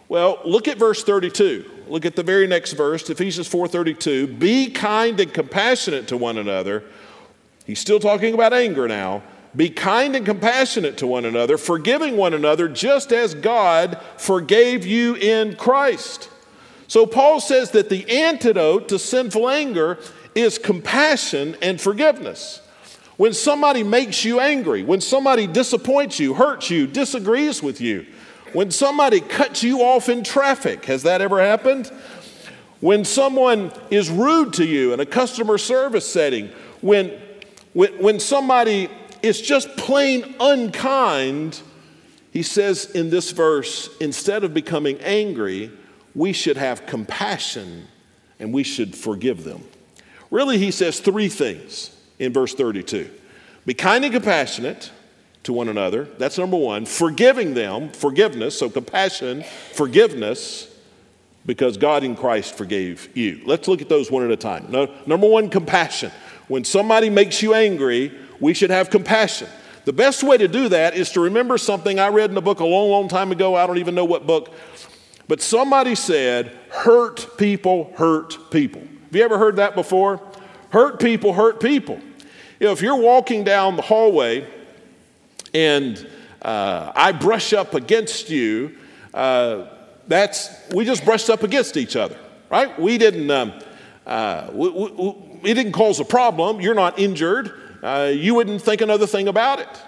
Well, 0.09 0.39
look 0.43 0.67
at 0.67 0.77
verse 0.77 1.03
32. 1.03 1.65
Look 1.87 2.05
at 2.05 2.15
the 2.15 2.23
very 2.23 2.47
next 2.47 2.73
verse, 2.73 3.09
Ephesians 3.09 3.47
4:32. 3.47 4.27
Be 4.27 4.69
kind 4.69 5.19
and 5.19 5.33
compassionate 5.33 6.07
to 6.07 6.17
one 6.17 6.37
another. 6.37 6.83
He's 7.65 7.79
still 7.79 7.99
talking 7.99 8.33
about 8.33 8.53
anger 8.53 8.87
now. 8.87 9.23
Be 9.55 9.69
kind 9.69 10.15
and 10.15 10.25
compassionate 10.25 10.97
to 10.97 11.07
one 11.07 11.25
another, 11.25 11.57
forgiving 11.57 12.15
one 12.15 12.33
another 12.33 12.69
just 12.69 13.11
as 13.11 13.33
God 13.33 13.99
forgave 14.17 14.85
you 14.85 15.15
in 15.15 15.57
Christ. 15.57 16.29
So 16.87 17.05
Paul 17.05 17.41
says 17.41 17.71
that 17.71 17.89
the 17.89 18.09
antidote 18.09 18.87
to 18.89 18.99
sinful 18.99 19.49
anger 19.49 19.97
is 20.35 20.57
compassion 20.57 21.57
and 21.61 21.79
forgiveness. 21.79 22.60
When 23.21 23.33
somebody 23.33 23.83
makes 23.83 24.25
you 24.25 24.39
angry, 24.39 24.81
when 24.81 24.99
somebody 24.99 25.45
disappoints 25.45 26.19
you, 26.19 26.33
hurts 26.33 26.71
you, 26.71 26.87
disagrees 26.87 27.61
with 27.61 27.79
you, 27.79 28.07
when 28.51 28.71
somebody 28.71 29.19
cuts 29.19 29.61
you 29.61 29.81
off 29.81 30.09
in 30.09 30.23
traffic, 30.23 30.85
has 30.85 31.03
that 31.03 31.21
ever 31.21 31.39
happened? 31.39 31.85
When 32.79 33.05
someone 33.05 33.71
is 33.91 34.09
rude 34.09 34.53
to 34.53 34.65
you 34.65 34.91
in 34.93 34.99
a 34.99 35.05
customer 35.05 35.59
service 35.59 36.11
setting, 36.11 36.49
when, 36.81 37.11
when, 37.73 37.93
when 38.01 38.19
somebody 38.19 38.89
is 39.21 39.39
just 39.39 39.77
plain 39.77 40.33
unkind, 40.39 41.61
he 42.31 42.41
says 42.41 42.89
in 42.89 43.11
this 43.11 43.29
verse, 43.29 43.95
instead 43.99 44.43
of 44.43 44.55
becoming 44.55 44.97
angry, 45.01 45.69
we 46.15 46.33
should 46.33 46.57
have 46.57 46.87
compassion 46.87 47.85
and 48.39 48.51
we 48.51 48.63
should 48.63 48.95
forgive 48.95 49.43
them. 49.43 49.63
Really, 50.31 50.57
he 50.57 50.71
says 50.71 50.99
three 50.99 51.29
things 51.29 51.95
in 52.21 52.31
verse 52.31 52.53
32 52.53 53.09
Be 53.65 53.73
kind 53.73 54.05
and 54.05 54.13
compassionate 54.13 54.91
to 55.43 55.51
one 55.51 55.67
another. 55.67 56.05
That's 56.17 56.37
number 56.37 56.55
one. 56.55 56.85
Forgiving 56.85 57.55
them, 57.55 57.89
forgiveness, 57.89 58.57
so 58.57 58.69
compassion, 58.69 59.43
forgiveness, 59.73 60.67
because 61.45 61.77
God 61.77 62.03
in 62.03 62.15
Christ 62.15 62.55
forgave 62.55 63.15
you. 63.17 63.41
Let's 63.45 63.67
look 63.67 63.81
at 63.81 63.89
those 63.89 64.11
one 64.11 64.23
at 64.23 64.31
a 64.31 64.37
time. 64.37 64.67
No, 64.69 64.93
number 65.07 65.27
one, 65.27 65.49
compassion. 65.49 66.11
When 66.47 66.63
somebody 66.63 67.09
makes 67.09 67.41
you 67.41 67.55
angry, 67.55 68.15
we 68.39 68.53
should 68.53 68.69
have 68.69 68.91
compassion. 68.91 69.47
The 69.85 69.93
best 69.93 70.21
way 70.21 70.37
to 70.37 70.47
do 70.47 70.69
that 70.69 70.95
is 70.95 71.09
to 71.13 71.21
remember 71.21 71.57
something 71.57 71.99
I 71.99 72.09
read 72.09 72.29
in 72.29 72.37
a 72.37 72.41
book 72.41 72.59
a 72.59 72.65
long, 72.65 72.91
long 72.91 73.07
time 73.07 73.31
ago. 73.31 73.55
I 73.55 73.65
don't 73.65 73.79
even 73.79 73.95
know 73.95 74.05
what 74.05 74.27
book, 74.27 74.53
but 75.27 75.41
somebody 75.41 75.95
said, 75.95 76.55
hurt 76.69 77.37
people 77.39 77.91
hurt 77.95 78.51
people. 78.51 78.81
Have 78.81 79.15
you 79.15 79.23
ever 79.23 79.39
heard 79.39 79.55
that 79.55 79.73
before? 79.73 80.21
Hurt 80.71 80.99
people 80.99 81.33
hurt 81.33 81.59
people. 81.59 81.99
You 82.61 82.67
know, 82.67 82.73
if 82.73 82.81
you're 82.83 82.95
walking 82.95 83.43
down 83.43 83.75
the 83.75 83.81
hallway 83.81 84.47
and 85.51 86.07
uh, 86.43 86.91
I 86.95 87.11
brush 87.11 87.53
up 87.53 87.73
against 87.73 88.29
you, 88.29 88.77
uh, 89.15 89.65
that's, 90.07 90.51
we 90.71 90.85
just 90.85 91.03
brushed 91.03 91.31
up 91.31 91.41
against 91.41 91.75
each 91.75 91.95
other, 91.95 92.15
right? 92.51 92.79
We 92.79 92.99
didn't, 92.99 93.31
um, 93.31 93.53
uh, 94.05 94.51
we, 94.53 94.69
we, 94.69 95.09
it 95.41 95.55
didn't 95.55 95.71
cause 95.71 95.99
a 95.99 96.05
problem. 96.05 96.61
You're 96.61 96.75
not 96.75 96.99
injured. 96.99 97.51
Uh, 97.81 98.11
you 98.13 98.35
wouldn't 98.35 98.61
think 98.61 98.81
another 98.81 99.07
thing 99.07 99.27
about 99.27 99.57
it. 99.57 99.81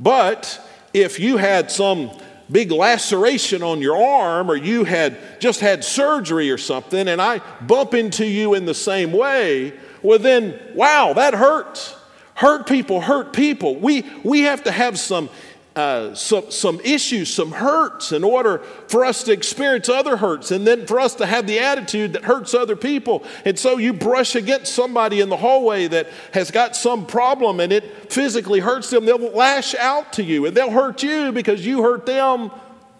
But 0.00 0.68
if 0.92 1.20
you 1.20 1.36
had 1.36 1.70
some 1.70 2.10
big 2.50 2.72
laceration 2.72 3.62
on 3.62 3.80
your 3.80 3.96
arm 3.96 4.50
or 4.50 4.56
you 4.56 4.82
had 4.82 5.16
just 5.38 5.60
had 5.60 5.84
surgery 5.84 6.50
or 6.50 6.58
something 6.58 7.06
and 7.06 7.22
I 7.22 7.38
bump 7.60 7.94
into 7.94 8.26
you 8.26 8.54
in 8.54 8.64
the 8.64 8.74
same 8.74 9.12
way, 9.12 9.78
well, 10.02 10.18
then, 10.18 10.58
wow, 10.74 11.12
that 11.12 11.34
hurts. 11.34 11.98
Hurt 12.40 12.66
people 12.66 13.02
hurt 13.02 13.34
people. 13.34 13.76
We, 13.76 14.06
we 14.24 14.40
have 14.40 14.64
to 14.64 14.72
have 14.72 14.98
some 14.98 15.28
uh, 15.76 16.14
some, 16.14 16.50
some 16.50 16.80
issues, 16.80 17.32
some 17.32 17.52
hurts, 17.52 18.12
in 18.12 18.24
order 18.24 18.58
for 18.88 19.04
us 19.04 19.22
to 19.24 19.32
experience 19.32 19.90
other 19.90 20.16
hurts, 20.16 20.50
and 20.50 20.66
then 20.66 20.86
for 20.86 20.98
us 20.98 21.14
to 21.16 21.26
have 21.26 21.46
the 21.46 21.58
attitude 21.58 22.14
that 22.14 22.24
hurts 22.24 22.54
other 22.54 22.76
people. 22.76 23.22
And 23.44 23.58
so 23.58 23.76
you 23.76 23.92
brush 23.92 24.36
against 24.36 24.74
somebody 24.74 25.20
in 25.20 25.28
the 25.28 25.36
hallway 25.36 25.86
that 25.88 26.08
has 26.32 26.50
got 26.50 26.74
some 26.74 27.04
problem 27.04 27.60
and 27.60 27.74
it 27.74 28.10
physically 28.10 28.60
hurts 28.60 28.88
them, 28.88 29.04
they'll 29.04 29.18
lash 29.18 29.74
out 29.74 30.14
to 30.14 30.24
you 30.24 30.46
and 30.46 30.56
they'll 30.56 30.70
hurt 30.70 31.02
you 31.02 31.32
because 31.32 31.64
you 31.64 31.82
hurt 31.82 32.06
them 32.06 32.50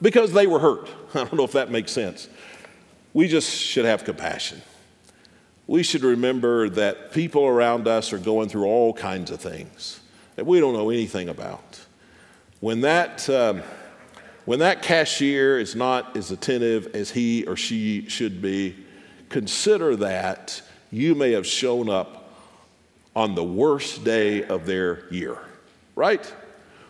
because 0.02 0.34
they 0.34 0.46
were 0.46 0.60
hurt. 0.60 0.86
I 1.14 1.24
don't 1.24 1.34
know 1.34 1.44
if 1.44 1.52
that 1.52 1.70
makes 1.70 1.92
sense. 1.92 2.28
We 3.14 3.26
just 3.26 3.50
should 3.50 3.86
have 3.86 4.04
compassion. 4.04 4.60
We 5.70 5.84
should 5.84 6.02
remember 6.02 6.68
that 6.70 7.12
people 7.12 7.46
around 7.46 7.86
us 7.86 8.12
are 8.12 8.18
going 8.18 8.48
through 8.48 8.64
all 8.64 8.92
kinds 8.92 9.30
of 9.30 9.40
things 9.40 10.00
that 10.34 10.44
we 10.44 10.58
don't 10.58 10.72
know 10.72 10.90
anything 10.90 11.28
about. 11.28 11.78
When 12.58 12.80
that, 12.80 13.30
um, 13.30 13.62
when 14.46 14.58
that 14.58 14.82
cashier 14.82 15.60
is 15.60 15.76
not 15.76 16.16
as 16.16 16.32
attentive 16.32 16.88
as 16.96 17.12
he 17.12 17.44
or 17.44 17.54
she 17.54 18.08
should 18.08 18.42
be, 18.42 18.84
consider 19.28 19.94
that 19.94 20.60
you 20.90 21.14
may 21.14 21.30
have 21.30 21.46
shown 21.46 21.88
up 21.88 22.34
on 23.14 23.36
the 23.36 23.44
worst 23.44 24.02
day 24.02 24.42
of 24.42 24.66
their 24.66 25.04
year, 25.12 25.38
right? 25.94 26.34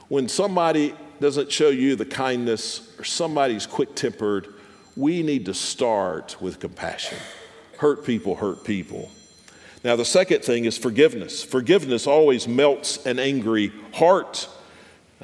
When 0.09 0.27
somebody 0.27 0.95
doesn't 1.21 1.53
show 1.53 1.69
you 1.69 1.97
the 1.97 2.07
kindness 2.07 2.95
or 2.99 3.05
somebody's 3.05 3.67
quick 3.67 3.95
tempered, 3.95 4.55
we 4.97 5.23
need 5.23 5.45
to 5.45 5.53
start 5.53 6.41
with 6.41 6.61
compassion. 6.61 7.19
Hurt 7.81 8.05
people 8.05 8.37
hurt 8.37 8.63
people. 8.63 9.11
Now, 9.83 9.97
the 9.97 10.05
second 10.05 10.45
thing 10.45 10.67
is 10.67 10.77
forgiveness. 10.77 11.43
Forgiveness 11.43 12.07
always 12.07 12.47
melts 12.47 13.07
an 13.07 13.19
angry 13.19 13.73
heart. 13.95 14.47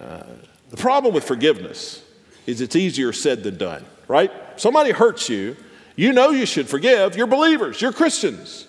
Uh, 0.01 0.23
the 0.71 0.79
problem 0.79 1.13
with 1.13 1.25
forgiveness 1.25 2.03
is 2.47 2.63
it's 2.63 2.75
easier 2.75 3.13
said 3.13 3.43
than 3.43 3.59
done, 3.59 3.85
right? 4.09 4.33
Somebody 4.57 4.93
hurts 4.93 5.29
you, 5.29 5.55
you 5.97 6.15
know 6.15 6.31
you 6.31 6.47
should 6.47 6.67
forgive. 6.67 7.15
You're 7.15 7.27
believers, 7.27 7.83
you're 7.83 7.93
Christians, 7.93 8.67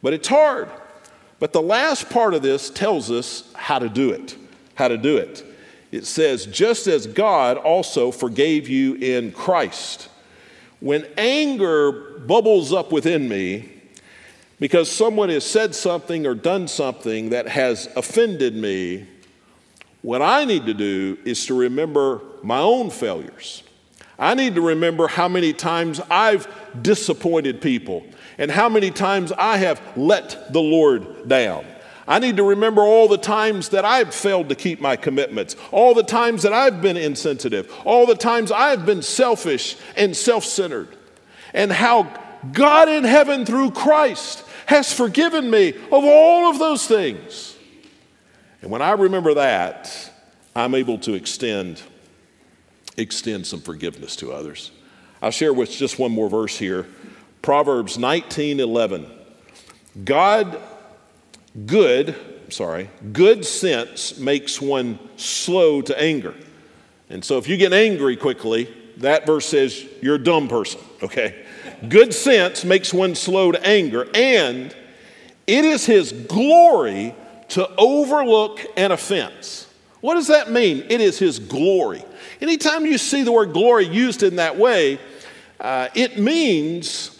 but 0.00 0.12
it's 0.12 0.28
hard. 0.28 0.68
But 1.40 1.52
the 1.52 1.60
last 1.60 2.10
part 2.10 2.34
of 2.34 2.42
this 2.42 2.70
tells 2.70 3.10
us 3.10 3.52
how 3.54 3.80
to 3.80 3.88
do 3.88 4.12
it. 4.12 4.36
How 4.76 4.86
to 4.86 4.96
do 4.96 5.16
it. 5.16 5.44
It 5.90 6.06
says, 6.06 6.46
just 6.46 6.86
as 6.86 7.08
God 7.08 7.56
also 7.56 8.12
forgave 8.12 8.68
you 8.68 8.94
in 8.94 9.32
Christ. 9.32 10.08
When 10.78 11.04
anger 11.16 12.13
bubbles 12.26 12.72
up 12.72 12.92
within 12.92 13.28
me 13.28 13.70
because 14.60 14.90
someone 14.90 15.28
has 15.28 15.44
said 15.44 15.74
something 15.74 16.26
or 16.26 16.34
done 16.34 16.68
something 16.68 17.30
that 17.30 17.48
has 17.48 17.88
offended 17.96 18.54
me, 18.54 19.06
what 20.02 20.22
I 20.22 20.44
need 20.44 20.66
to 20.66 20.74
do 20.74 21.18
is 21.24 21.46
to 21.46 21.54
remember 21.54 22.20
my 22.42 22.58
own 22.58 22.90
failures. 22.90 23.62
I 24.18 24.34
need 24.34 24.54
to 24.54 24.60
remember 24.60 25.08
how 25.08 25.28
many 25.28 25.52
times 25.52 26.00
I've 26.10 26.46
disappointed 26.80 27.60
people 27.60 28.04
and 28.38 28.50
how 28.50 28.68
many 28.68 28.90
times 28.90 29.32
I 29.32 29.56
have 29.58 29.80
let 29.96 30.52
the 30.52 30.60
Lord 30.60 31.28
down. 31.28 31.64
I 32.06 32.18
need 32.18 32.36
to 32.36 32.42
remember 32.42 32.82
all 32.82 33.08
the 33.08 33.18
times 33.18 33.70
that 33.70 33.84
I've 33.84 34.14
failed 34.14 34.50
to 34.50 34.54
keep 34.54 34.80
my 34.80 34.94
commitments, 34.94 35.56
all 35.72 35.94
the 35.94 36.02
times 36.02 36.42
that 36.42 36.52
I've 36.52 36.82
been 36.82 36.98
insensitive, 36.98 37.72
all 37.84 38.06
the 38.06 38.14
times 38.14 38.52
I've 38.52 38.84
been 38.84 39.02
selfish 39.02 39.76
and 39.96 40.14
self 40.14 40.44
centered, 40.44 40.88
and 41.54 41.72
how 41.72 42.12
God 42.52 42.88
in 42.90 43.04
heaven 43.04 43.46
through 43.46 43.70
Christ 43.70 44.44
has 44.66 44.92
forgiven 44.92 45.50
me 45.50 45.70
of 45.70 46.04
all 46.04 46.50
of 46.50 46.58
those 46.58 46.86
things. 46.86 47.56
And 48.60 48.70
when 48.70 48.82
I 48.82 48.92
remember 48.92 49.34
that, 49.34 50.10
I'm 50.54 50.74
able 50.74 50.98
to 50.98 51.14
extend 51.14 51.80
extend 52.96 53.46
some 53.46 53.60
forgiveness 53.60 54.14
to 54.16 54.32
others. 54.32 54.70
I'll 55.20 55.30
share 55.30 55.52
with 55.52 55.70
just 55.70 55.98
one 55.98 56.12
more 56.12 56.28
verse 56.28 56.56
here. 56.56 56.86
Proverbs 57.42 57.98
19 57.98 58.60
11. 58.60 59.06
God, 60.04 60.60
good, 61.66 62.16
sorry, 62.48 62.90
good 63.12 63.44
sense 63.44 64.18
makes 64.18 64.60
one 64.60 64.98
slow 65.16 65.82
to 65.82 66.00
anger. 66.00 66.34
And 67.10 67.24
so 67.24 67.38
if 67.38 67.48
you 67.48 67.56
get 67.56 67.72
angry 67.72 68.16
quickly, 68.16 68.72
that 68.98 69.26
verse 69.26 69.46
says 69.46 69.84
you're 70.00 70.16
a 70.16 70.22
dumb 70.22 70.48
person, 70.48 70.80
okay? 71.02 71.43
Good 71.88 72.14
sense 72.14 72.64
makes 72.64 72.92
one 72.92 73.14
slow 73.14 73.52
to 73.52 73.66
anger, 73.66 74.08
and 74.14 74.74
it 75.46 75.64
is 75.64 75.86
his 75.86 76.12
glory 76.12 77.14
to 77.48 77.68
overlook 77.76 78.60
an 78.76 78.92
offense. 78.92 79.66
What 80.00 80.14
does 80.14 80.28
that 80.28 80.50
mean? 80.50 80.84
It 80.88 81.00
is 81.00 81.18
his 81.18 81.38
glory. 81.38 82.04
Anytime 82.40 82.86
you 82.86 82.98
see 82.98 83.22
the 83.22 83.32
word 83.32 83.52
glory 83.52 83.86
used 83.86 84.22
in 84.22 84.36
that 84.36 84.58
way, 84.58 84.98
uh, 85.60 85.88
it 85.94 86.18
means 86.18 87.18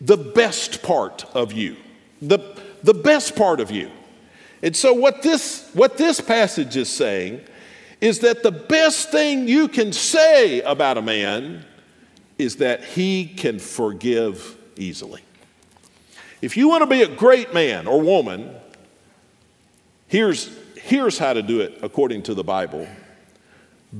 the 0.00 0.16
best 0.16 0.82
part 0.82 1.24
of 1.34 1.52
you. 1.52 1.76
The, 2.22 2.38
the 2.82 2.94
best 2.94 3.36
part 3.36 3.60
of 3.60 3.70
you. 3.70 3.90
And 4.62 4.76
so, 4.76 4.92
what 4.92 5.22
this, 5.22 5.68
what 5.74 5.96
this 5.96 6.20
passage 6.20 6.76
is 6.76 6.88
saying 6.88 7.40
is 8.00 8.20
that 8.20 8.42
the 8.42 8.52
best 8.52 9.10
thing 9.10 9.48
you 9.48 9.68
can 9.68 9.92
say 9.92 10.60
about 10.62 10.98
a 10.98 11.02
man 11.02 11.64
is 12.38 12.56
that 12.56 12.84
he 12.84 13.26
can 13.26 13.58
forgive 13.58 14.56
easily. 14.76 15.22
If 16.40 16.56
you 16.56 16.68
want 16.68 16.82
to 16.82 16.86
be 16.86 17.02
a 17.02 17.08
great 17.08 17.52
man 17.52 17.86
or 17.86 18.00
woman, 18.00 18.54
here's, 20.06 20.56
here's 20.76 21.18
how 21.18 21.32
to 21.32 21.42
do 21.42 21.60
it 21.60 21.78
according 21.82 22.22
to 22.24 22.34
the 22.34 22.44
Bible 22.44 22.86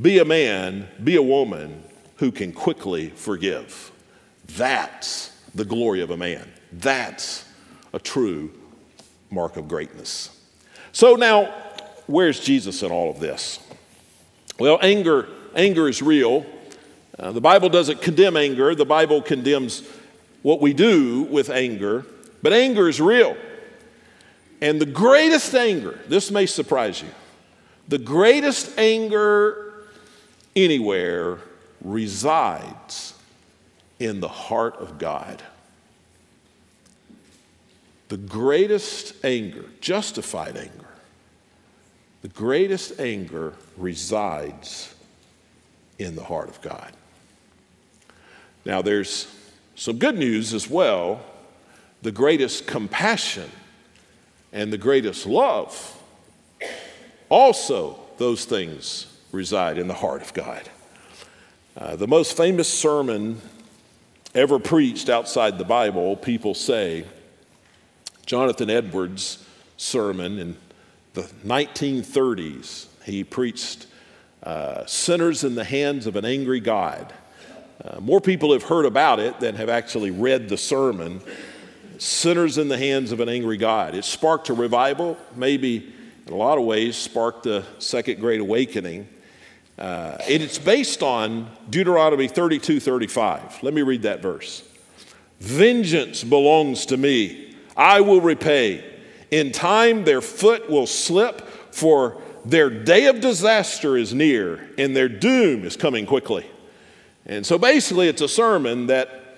be 0.03 0.19
a 0.19 0.25
man, 0.25 0.87
be 1.03 1.17
a 1.17 1.23
woman 1.23 1.83
who 2.17 2.31
can 2.31 2.53
quickly 2.53 3.09
forgive. 3.09 3.91
That's 4.57 5.33
the 5.55 5.65
glory 5.65 6.03
of 6.03 6.11
a 6.11 6.17
man. 6.17 6.47
That's 6.73 7.45
a 7.93 7.99
true 7.99 8.53
mark 9.31 9.57
of 9.57 9.67
greatness. 9.67 10.31
So 10.93 11.15
now, 11.15 11.55
where's 12.07 12.39
Jesus 12.39 12.83
in 12.83 12.91
all 12.91 13.11
of 13.11 13.19
this? 13.19 13.61
Well, 14.59 14.79
anger, 14.83 15.29
anger 15.55 15.89
is 15.89 16.03
real. 16.03 16.45
Uh, 17.19 17.33
the 17.33 17.41
Bible 17.41 17.69
doesn't 17.69 18.01
condemn 18.01 18.37
anger. 18.37 18.75
The 18.75 18.85
Bible 18.85 19.21
condemns 19.23 19.83
what 20.43 20.61
we 20.61 20.73
do 20.73 21.23
with 21.23 21.51
anger, 21.51 22.07
but 22.43 22.53
anger 22.53 22.89
is 22.89 23.01
real. 23.01 23.37
And 24.61 24.81
the 24.81 24.87
greatest 24.87 25.55
anger, 25.55 25.99
this 26.07 26.31
may 26.31 26.47
surprise 26.47 27.03
you, 27.03 27.09
the 27.89 27.99
greatest 27.99 28.79
anger 28.79 29.73
anywhere 30.55 31.39
resides 31.81 33.15
in 33.99 34.21
the 34.21 34.29
heart 34.29 34.77
of 34.77 34.99
God. 34.99 35.43
The 38.09 38.17
greatest 38.17 39.25
anger, 39.25 39.65
justified 39.81 40.57
anger, 40.57 40.89
the 42.23 42.29
greatest 42.29 42.99
anger 42.99 43.55
resides 43.77 44.95
in 45.99 46.17
the 46.17 46.25
heart 46.25 46.49
of 46.49 46.61
God. 46.63 46.93
Now, 48.69 48.83
there's 48.83 49.27
some 49.77 49.97
good 49.97 50.19
news 50.19 50.53
as 50.53 50.69
well. 50.69 51.23
The 52.03 52.13
greatest 52.13 52.67
compassion 52.67 53.51
and 54.53 54.71
the 54.71 54.77
greatest 54.77 55.25
love, 55.25 55.97
also, 57.31 57.99
those 58.19 58.45
things 58.45 59.07
reside 59.33 59.79
in 59.79 59.89
the 59.89 59.95
heart 59.95 60.21
of 60.21 60.35
God. 60.35 60.69
Uh, 61.79 61.97
the 61.97 62.07
most 62.07 62.37
famous 62.37 62.69
sermon 62.69 63.41
ever 64.35 64.59
preached 64.59 65.09
outside 65.09 65.57
the 65.57 65.65
Bible, 65.65 66.15
people 66.17 66.53
say, 66.53 67.07
Jonathan 68.27 68.69
Edwards' 68.69 69.47
sermon 69.79 70.39
in 70.39 70.57
the 71.15 71.23
1930s. 71.23 72.87
He 73.05 73.25
preached 73.25 73.87
uh, 74.43 74.85
Sinners 74.85 75.43
in 75.43 75.55
the 75.55 75.65
Hands 75.65 76.07
of 76.07 76.17
an 76.17 76.27
Angry 76.27 76.61
God. 76.61 77.15
Uh, 77.83 78.01
more 78.01 78.21
people 78.21 78.53
have 78.53 78.65
heard 78.65 78.87
about 78.87 79.21
it 79.21 79.39
than 79.39 79.55
have 79.55 79.69
actually 79.69 80.11
read 80.11 80.49
the 80.49 80.57
sermon. 80.57 81.21
Sinners 81.99 82.59
in 82.59 82.69
the 82.69 82.79
Hands 82.79 83.11
of 83.13 83.21
an 83.21 83.29
Angry 83.29 83.57
God. 83.57 83.95
It 83.95 84.05
sparked 84.05 84.49
a 84.49 84.55
revival, 84.55 85.17
maybe 85.37 85.93
in 86.27 86.33
a 86.33 86.37
lot 86.37 86.59
of 86.59 86.65
ways, 86.65 86.97
sparked 86.97 87.45
the 87.45 87.65
Second 87.79 88.21
Great 88.21 88.41
Awakening. 88.41 89.09
Uh, 89.79 90.17
it's 90.27 90.59
based 90.59 91.03
on 91.03 91.51
Deuteronomy 91.71 92.27
32 92.27 92.81
35. 92.81 93.63
Let 93.63 93.75
me 93.75 93.83
read 93.83 94.03
that 94.03 94.23
verse. 94.23 94.65
Vengeance 95.39 96.25
belongs 96.25 96.87
to 96.87 96.97
me, 96.97 97.55
I 97.77 98.01
will 98.01 98.21
repay. 98.21 98.85
In 99.31 99.53
time 99.53 100.05
their 100.05 100.21
foot 100.21 100.69
will 100.69 100.87
slip, 100.87 101.47
for 101.73 102.21
their 102.45 102.71
day 102.71 103.07
of 103.07 103.21
disaster 103.21 103.97
is 103.97 104.13
near, 104.13 104.69
and 104.79 104.97
their 104.97 105.09
doom 105.09 105.65
is 105.65 105.77
coming 105.77 106.07
quickly. 106.07 106.45
And 107.29 107.45
so 107.45 107.59
basically, 107.59 108.09
it's 108.09 108.23
a 108.23 108.29
sermon 108.29 108.87
that 108.87 109.37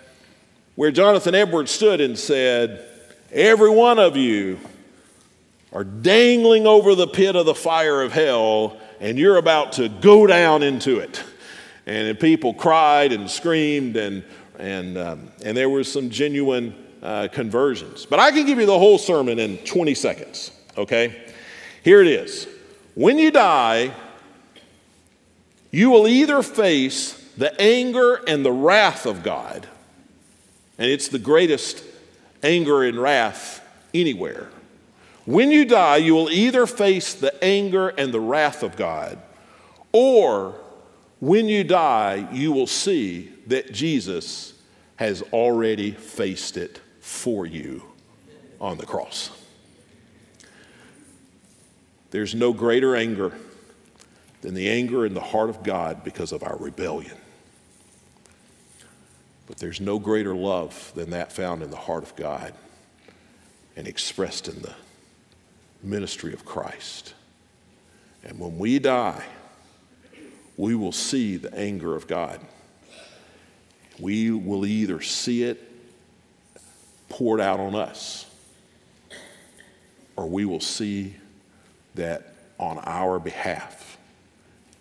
where 0.76 0.90
Jonathan 0.90 1.34
Edwards 1.34 1.70
stood 1.70 2.00
and 2.00 2.18
said, 2.18 2.86
Every 3.32 3.70
one 3.70 3.98
of 3.98 4.16
you 4.16 4.58
are 5.72 5.84
dangling 5.84 6.66
over 6.66 6.94
the 6.94 7.06
pit 7.06 7.36
of 7.36 7.46
the 7.46 7.54
fire 7.54 8.02
of 8.02 8.12
hell 8.12 8.80
and 9.00 9.18
you're 9.18 9.38
about 9.38 9.72
to 9.72 9.88
go 9.88 10.26
down 10.26 10.62
into 10.62 10.98
it. 10.98 11.24
And 11.86 12.20
people 12.20 12.54
cried 12.54 13.12
and 13.12 13.28
screamed, 13.28 13.96
and, 13.96 14.22
and, 14.58 14.98
um, 14.98 15.28
and 15.42 15.56
there 15.56 15.68
were 15.68 15.82
some 15.82 16.10
genuine 16.10 16.74
uh, 17.02 17.28
conversions. 17.32 18.06
But 18.06 18.20
I 18.20 18.30
can 18.30 18.46
give 18.46 18.58
you 18.58 18.66
the 18.66 18.78
whole 18.78 18.98
sermon 18.98 19.38
in 19.38 19.56
20 19.58 19.94
seconds, 19.94 20.52
okay? 20.76 21.32
Here 21.82 22.02
it 22.02 22.06
is. 22.06 22.46
When 22.94 23.18
you 23.18 23.30
die, 23.30 23.92
you 25.70 25.90
will 25.90 26.06
either 26.06 26.42
face 26.42 27.19
the 27.40 27.60
anger 27.60 28.20
and 28.26 28.44
the 28.44 28.52
wrath 28.52 29.06
of 29.06 29.22
God, 29.22 29.66
and 30.78 30.90
it's 30.90 31.08
the 31.08 31.18
greatest 31.18 31.82
anger 32.42 32.84
and 32.84 32.98
wrath 32.98 33.66
anywhere 33.92 34.48
when 35.30 35.52
you 35.52 35.64
die, 35.64 35.98
you 35.98 36.14
will 36.14 36.28
either 36.28 36.66
face 36.66 37.14
the 37.14 37.44
anger 37.44 37.90
and 37.90 38.12
the 38.12 38.18
wrath 38.18 38.64
of 38.64 38.76
God, 38.76 39.16
or 39.92 40.56
when 41.20 41.48
you 41.48 41.62
die, 41.62 42.26
you 42.32 42.50
will 42.50 42.66
see 42.66 43.30
that 43.46 43.72
Jesus 43.72 44.54
has 44.96 45.22
already 45.32 45.92
faced 45.92 46.56
it 46.56 46.80
for 47.00 47.46
you 47.46 47.84
on 48.60 48.76
the 48.78 48.86
cross. 48.86 49.30
There's 52.10 52.34
no 52.34 52.52
greater 52.52 52.96
anger 52.96 53.32
than 54.40 54.54
the 54.54 54.68
anger 54.68 55.06
in 55.06 55.14
the 55.14 55.20
heart 55.20 55.48
of 55.48 55.62
God 55.62 56.02
because 56.02 56.32
of 56.32 56.42
our 56.42 56.56
rebellion. 56.56 57.19
But 59.50 59.58
there's 59.58 59.80
no 59.80 59.98
greater 59.98 60.32
love 60.32 60.92
than 60.94 61.10
that 61.10 61.32
found 61.32 61.64
in 61.64 61.70
the 61.70 61.76
heart 61.76 62.04
of 62.04 62.14
God 62.14 62.54
and 63.76 63.88
expressed 63.88 64.46
in 64.46 64.62
the 64.62 64.72
ministry 65.82 66.32
of 66.32 66.44
Christ. 66.44 67.14
And 68.22 68.38
when 68.38 68.58
we 68.58 68.78
die, 68.78 69.24
we 70.56 70.76
will 70.76 70.92
see 70.92 71.36
the 71.36 71.52
anger 71.52 71.96
of 71.96 72.06
God. 72.06 72.40
We 73.98 74.30
will 74.30 74.64
either 74.64 75.00
see 75.00 75.42
it 75.42 75.60
poured 77.08 77.40
out 77.40 77.58
on 77.58 77.74
us, 77.74 78.26
or 80.14 80.28
we 80.28 80.44
will 80.44 80.60
see 80.60 81.16
that 81.96 82.34
on 82.56 82.78
our 82.84 83.18
behalf 83.18 83.98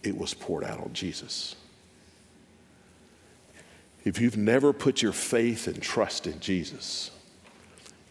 it 0.03 0.15
was 0.15 0.35
poured 0.35 0.63
out 0.63 0.79
on 0.79 0.93
Jesus. 0.93 1.55
If 4.09 4.19
you've 4.19 4.37
never 4.37 4.73
put 4.73 5.03
your 5.03 5.11
faith 5.11 5.67
and 5.67 5.79
trust 5.79 6.25
in 6.25 6.39
Jesus, 6.39 7.11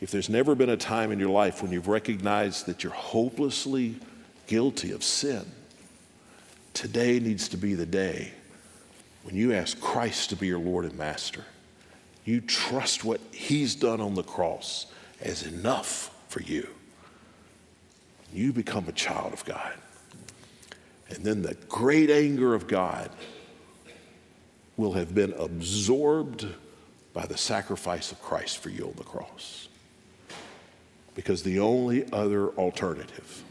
if 0.01 0.13
there's 0.13 0.29
never 0.29 0.55
been 0.55 0.71
a 0.71 0.77
time 0.77 1.11
in 1.11 1.19
your 1.19 1.29
life 1.29 1.61
when 1.61 1.73
you've 1.73 1.89
recognized 1.89 2.67
that 2.67 2.85
you're 2.85 2.93
hopelessly 2.93 3.97
guilty 4.47 4.93
of 4.93 5.03
sin, 5.03 5.45
today 6.73 7.19
needs 7.19 7.49
to 7.49 7.57
be 7.57 7.75
the 7.75 7.85
day 7.85 8.31
when 9.25 9.35
you 9.35 9.53
ask 9.53 9.81
Christ 9.81 10.31
to 10.31 10.37
be 10.37 10.47
your 10.47 10.61
Lord 10.61 10.85
and 10.85 10.97
Master. 10.97 11.45
You 12.25 12.43
trust 12.43 13.03
what 13.03 13.21
He's 13.33 13.75
done 13.75 14.01
on 14.01 14.15
the 14.15 14.23
cross 14.23 14.87
as 15.21 15.43
enough 15.43 16.17
for 16.29 16.43
you. 16.43 16.69
You 18.33 18.53
become 18.53 18.87
a 18.87 18.93
child 18.93 19.33
of 19.33 19.45
God. 19.45 19.75
And 21.11 21.25
then 21.25 21.43
the 21.43 21.55
great 21.69 22.09
anger 22.09 22.55
of 22.55 22.69
God 22.69 23.11
will 24.79 24.93
have 24.93 25.15
been 25.15 25.35
absorbed 25.35 26.47
by 27.13 27.27
the 27.27 27.37
sacrifice 27.37 28.13
of 28.13 28.23
Christ 28.23 28.59
for 28.59 28.71
you 28.71 28.87
on 28.87 28.95
the 28.97 29.05
cross. 29.05 29.69
Because 31.15 31.43
the 31.43 31.59
only 31.59 32.11
other 32.13 32.51
alternative 32.51 33.43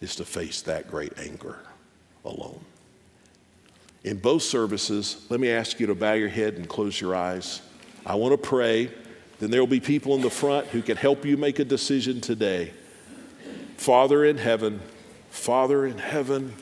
is 0.00 0.16
to 0.16 0.24
face 0.24 0.60
that 0.62 0.90
great 0.90 1.16
anger 1.16 1.60
alone. 2.24 2.60
In 4.02 4.18
both 4.18 4.42
services, 4.42 5.24
let 5.30 5.38
me 5.38 5.48
ask 5.48 5.78
you 5.78 5.86
to 5.86 5.94
bow 5.94 6.14
your 6.14 6.28
head 6.28 6.54
and 6.54 6.68
close 6.68 7.00
your 7.00 7.14
eyes. 7.14 7.62
I 8.04 8.16
want 8.16 8.32
to 8.32 8.38
pray. 8.38 8.90
Then 9.38 9.50
there 9.52 9.60
will 9.60 9.68
be 9.68 9.80
people 9.80 10.16
in 10.16 10.22
the 10.22 10.30
front 10.30 10.66
who 10.66 10.82
can 10.82 10.96
help 10.96 11.24
you 11.24 11.36
make 11.36 11.60
a 11.60 11.64
decision 11.64 12.20
today. 12.20 12.72
Father 13.76 14.24
in 14.24 14.38
heaven, 14.38 14.80
Father 15.30 15.86
in 15.86 15.98
heaven, 15.98 16.52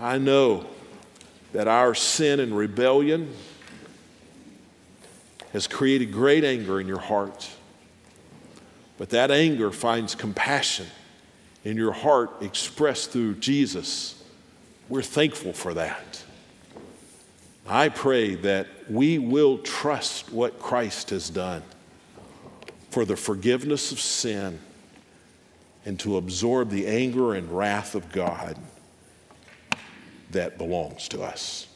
I 0.00 0.18
know 0.18 0.66
that 1.52 1.68
our 1.68 1.94
sin 1.94 2.40
and 2.40 2.56
rebellion 2.56 3.32
has 5.52 5.66
created 5.66 6.12
great 6.12 6.44
anger 6.44 6.80
in 6.80 6.86
your 6.86 6.98
heart. 6.98 7.48
But 8.98 9.10
that 9.10 9.30
anger 9.30 9.70
finds 9.70 10.14
compassion 10.14 10.86
in 11.64 11.76
your 11.76 11.92
heart 11.92 12.30
expressed 12.42 13.10
through 13.12 13.34
Jesus. 13.36 14.22
We're 14.88 15.02
thankful 15.02 15.52
for 15.52 15.74
that. 15.74 16.22
I 17.66 17.90
pray 17.90 18.34
that 18.36 18.66
we 18.88 19.18
will 19.18 19.58
trust 19.58 20.32
what 20.32 20.58
Christ 20.58 21.10
has 21.10 21.28
done 21.28 21.62
for 22.90 23.04
the 23.04 23.16
forgiveness 23.16 23.92
of 23.92 24.00
sin 24.00 24.58
and 25.84 26.00
to 26.00 26.16
absorb 26.16 26.70
the 26.70 26.86
anger 26.86 27.34
and 27.34 27.50
wrath 27.50 27.94
of 27.94 28.10
God 28.10 28.56
that 30.30 30.58
belongs 30.58 31.08
to 31.08 31.22
us. 31.22 31.66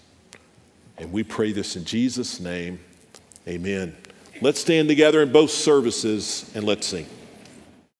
And 0.98 1.12
we 1.12 1.22
pray 1.22 1.52
this 1.52 1.76
in 1.76 1.84
Jesus' 1.84 2.38
name. 2.40 2.78
Amen. 3.48 3.96
Let's 4.40 4.60
stand 4.60 4.88
together 4.88 5.22
in 5.22 5.32
both 5.32 5.50
services 5.50 6.50
and 6.54 6.64
let's 6.64 6.86
sing. 6.86 7.06